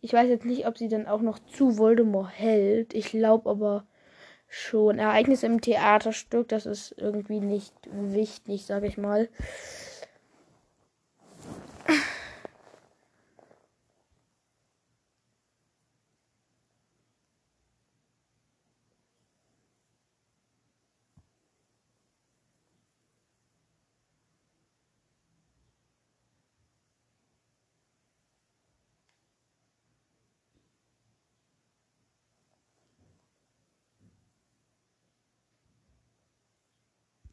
Ich 0.00 0.12
weiß 0.12 0.28
jetzt 0.28 0.46
nicht, 0.46 0.66
ob 0.66 0.78
sie 0.78 0.88
dann 0.88 1.06
auch 1.06 1.20
noch 1.20 1.38
zu 1.38 1.78
Voldemort 1.78 2.30
hält. 2.32 2.92
Ich 2.92 3.10
glaube 3.10 3.48
aber 3.48 3.84
schon. 4.48 4.98
Ereignisse 4.98 5.46
im 5.46 5.60
Theaterstück, 5.60 6.48
das 6.48 6.66
ist 6.66 6.96
irgendwie 6.98 7.40
nicht 7.40 7.74
wichtig, 7.92 8.66
sage 8.66 8.88
ich 8.88 8.98
mal. 8.98 9.28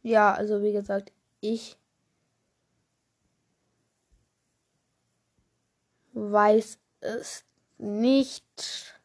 Ja, 0.08 0.34
also 0.34 0.62
wie 0.63 0.72
gesagt, 0.72 1.12
ich 1.41 1.76
weiß 6.13 6.80
es 7.02 7.43
nicht. 7.78 8.96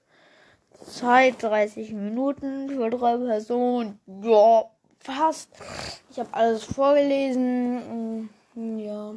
Zeit 0.87 1.43
30 1.43 1.91
Minuten 1.91 2.69
für 2.69 2.89
drei 2.89 3.17
Personen. 3.17 3.99
Ja, 4.07 4.71
fast. 5.01 5.49
Ich 6.09 6.21
habe 6.21 6.33
alles 6.35 6.63
vorgelesen. 6.63 8.31
Ja. 8.55 9.15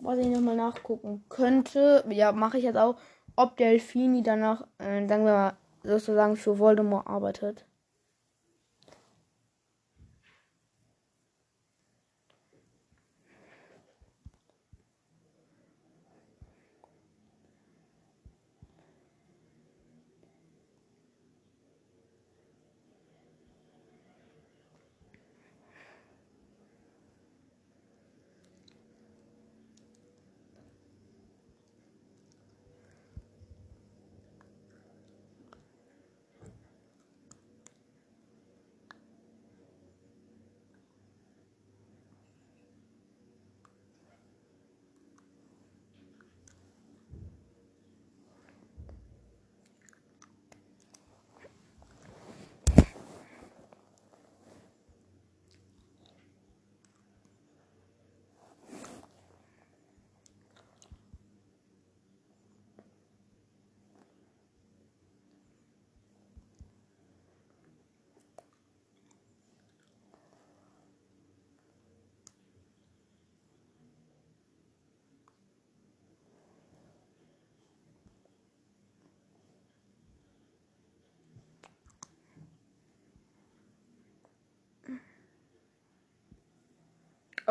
was 0.00 0.18
ich 0.18 0.26
nochmal 0.26 0.56
nachgucken 0.56 1.22
könnte, 1.28 2.04
ja, 2.08 2.32
mache 2.32 2.58
ich 2.58 2.64
jetzt 2.64 2.76
auch, 2.76 2.96
ob 3.36 3.56
Delfini 3.56 4.24
danach, 4.24 4.62
äh, 4.78 5.06
sagen 5.06 5.26
wir 5.26 5.32
mal, 5.32 5.52
sozusagen 5.84 6.34
für 6.34 6.58
Voldemort 6.58 7.06
arbeitet. 7.06 7.64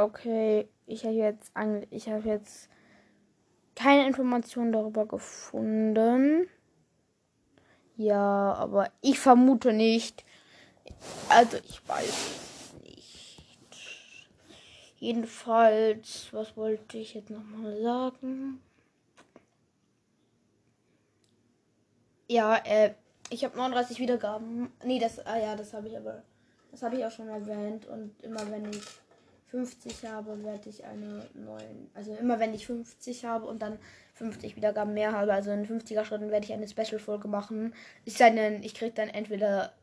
Okay, 0.02 0.68
ich 0.88 1.06
habe 1.06 1.14
jetzt 1.14 1.52
ich 1.92 2.08
jetzt 2.08 2.70
keine 3.76 4.08
Informationen 4.08 4.72
darüber 4.72 5.06
gefunden. 5.06 6.48
Ja, 7.98 8.56
aber 8.56 8.90
ich 9.02 9.20
vermute 9.20 9.74
nicht. 9.74 10.26
Also 11.30 11.58
ich 11.58 11.88
weiß 11.88 12.74
nicht. 12.84 14.28
Jedenfalls, 14.98 16.30
was 16.32 16.58
wollte 16.58 16.98
ich 16.98 17.14
jetzt 17.14 17.30
nochmal 17.30 17.80
sagen? 17.80 18.60
Ja, 22.28 22.56
äh, 22.66 22.96
ich 23.30 23.46
habe 23.46 23.56
39 23.56 24.00
Wiedergaben. 24.00 24.72
Nee, 24.84 24.98
das, 24.98 25.24
ah 25.28 25.38
ja, 25.38 25.56
das 25.56 25.76
habe 25.76 25.90
ich 25.90 25.96
aber, 25.96 26.24
das 26.72 26.82
habe 26.82 26.96
ich 26.96 27.06
auch 27.06 27.12
schon 27.12 27.28
erwähnt. 27.28 27.86
Und 27.86 28.20
immer 28.24 28.50
wenn 28.50 28.68
ich 28.68 28.82
50 29.52 30.06
habe, 30.06 30.44
werde 30.44 30.70
ich 30.70 30.86
eine 30.86 31.28
neuen. 31.34 31.90
Also 31.94 32.16
immer 32.16 32.40
wenn 32.40 32.54
ich 32.54 32.66
50 32.66 33.26
habe 33.26 33.46
und 33.46 33.62
dann 33.62 33.78
50 34.16 34.56
Wiedergaben 34.56 34.94
mehr 34.94 35.12
habe, 35.12 35.34
also 35.34 35.52
in 35.52 35.68
50er 35.68 36.06
Schritten 36.06 36.32
werde 36.32 36.46
ich 36.46 36.54
eine 36.54 36.68
Special-Folge 36.68 37.28
machen. 37.28 37.74
Ich 38.06 38.14
sei 38.14 38.30
denn, 38.30 38.64
ich 38.64 38.74
kriege 38.74 38.94
dann 38.94 39.10
entweder 39.10 39.74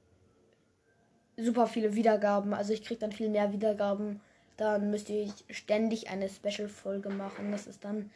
super 1.37 1.67
viele 1.67 1.95
Wiedergaben, 1.95 2.55
also 2.55 2.73
ich 2.73 2.83
kriege 2.83 3.01
dann 3.01 3.13
viel 3.13 3.29
mehr 3.29 3.53
Wiedergaben, 3.53 4.21
dann 4.57 4.91
müsste 4.91 5.13
ich 5.13 5.33
ständig 5.51 6.09
eine 6.09 6.31
Special-Folge 6.31 7.11
machen. 7.11 7.53
Das 7.53 7.67
ist 7.67 7.85
dann 7.85 8.11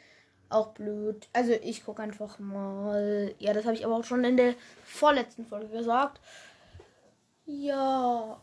auch 0.48 0.68
blöd. 0.68 1.28
Also 1.34 1.52
ich 1.52 1.84
gucke 1.84 2.02
einfach 2.02 2.38
mal. 2.38 3.34
Ja, 3.38 3.52
das 3.52 3.64
habe 3.64 3.74
ich 3.74 3.84
aber 3.84 3.96
auch 3.96 4.04
schon 4.04 4.24
in 4.24 4.36
der 4.38 4.54
vorletzten 4.84 5.46
Folge 5.46 5.68
gesagt. 5.68 6.20
Ja. 7.44 8.40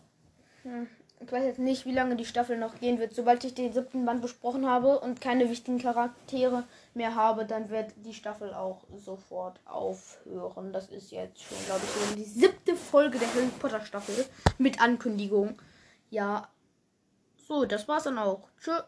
Hm. 0.63 0.87
Ich 1.21 1.31
weiß 1.31 1.43
jetzt 1.43 1.59
nicht, 1.59 1.85
wie 1.85 1.91
lange 1.91 2.15
die 2.15 2.25
Staffel 2.25 2.57
noch 2.57 2.79
gehen 2.79 2.97
wird. 2.97 3.13
Sobald 3.13 3.43
ich 3.43 3.53
den 3.53 3.73
siebten 3.73 4.05
Band 4.05 4.21
besprochen 4.21 4.65
habe 4.65 4.99
und 4.99 5.19
keine 5.19 5.49
wichtigen 5.49 5.77
Charaktere 5.77 6.63
mehr 6.93 7.15
habe, 7.15 7.45
dann 7.45 7.69
wird 7.69 7.91
die 7.97 8.13
Staffel 8.13 8.53
auch 8.53 8.83
sofort 8.95 9.59
aufhören. 9.65 10.71
Das 10.71 10.87
ist 10.87 11.11
jetzt 11.11 11.41
schon, 11.41 11.57
glaube 11.65 11.81
ich, 11.83 12.07
schon 12.07 12.15
die 12.15 12.23
siebte 12.23 12.75
Folge 12.75 13.19
der 13.19 13.27
Harry 13.33 13.49
Potter 13.59 13.81
Staffel 13.81 14.25
mit 14.57 14.81
Ankündigung. 14.81 15.61
Ja. 16.09 16.47
So, 17.47 17.65
das 17.65 17.87
war's 17.87 18.03
dann 18.03 18.17
auch. 18.17 18.47
Tschüss. 18.59 18.83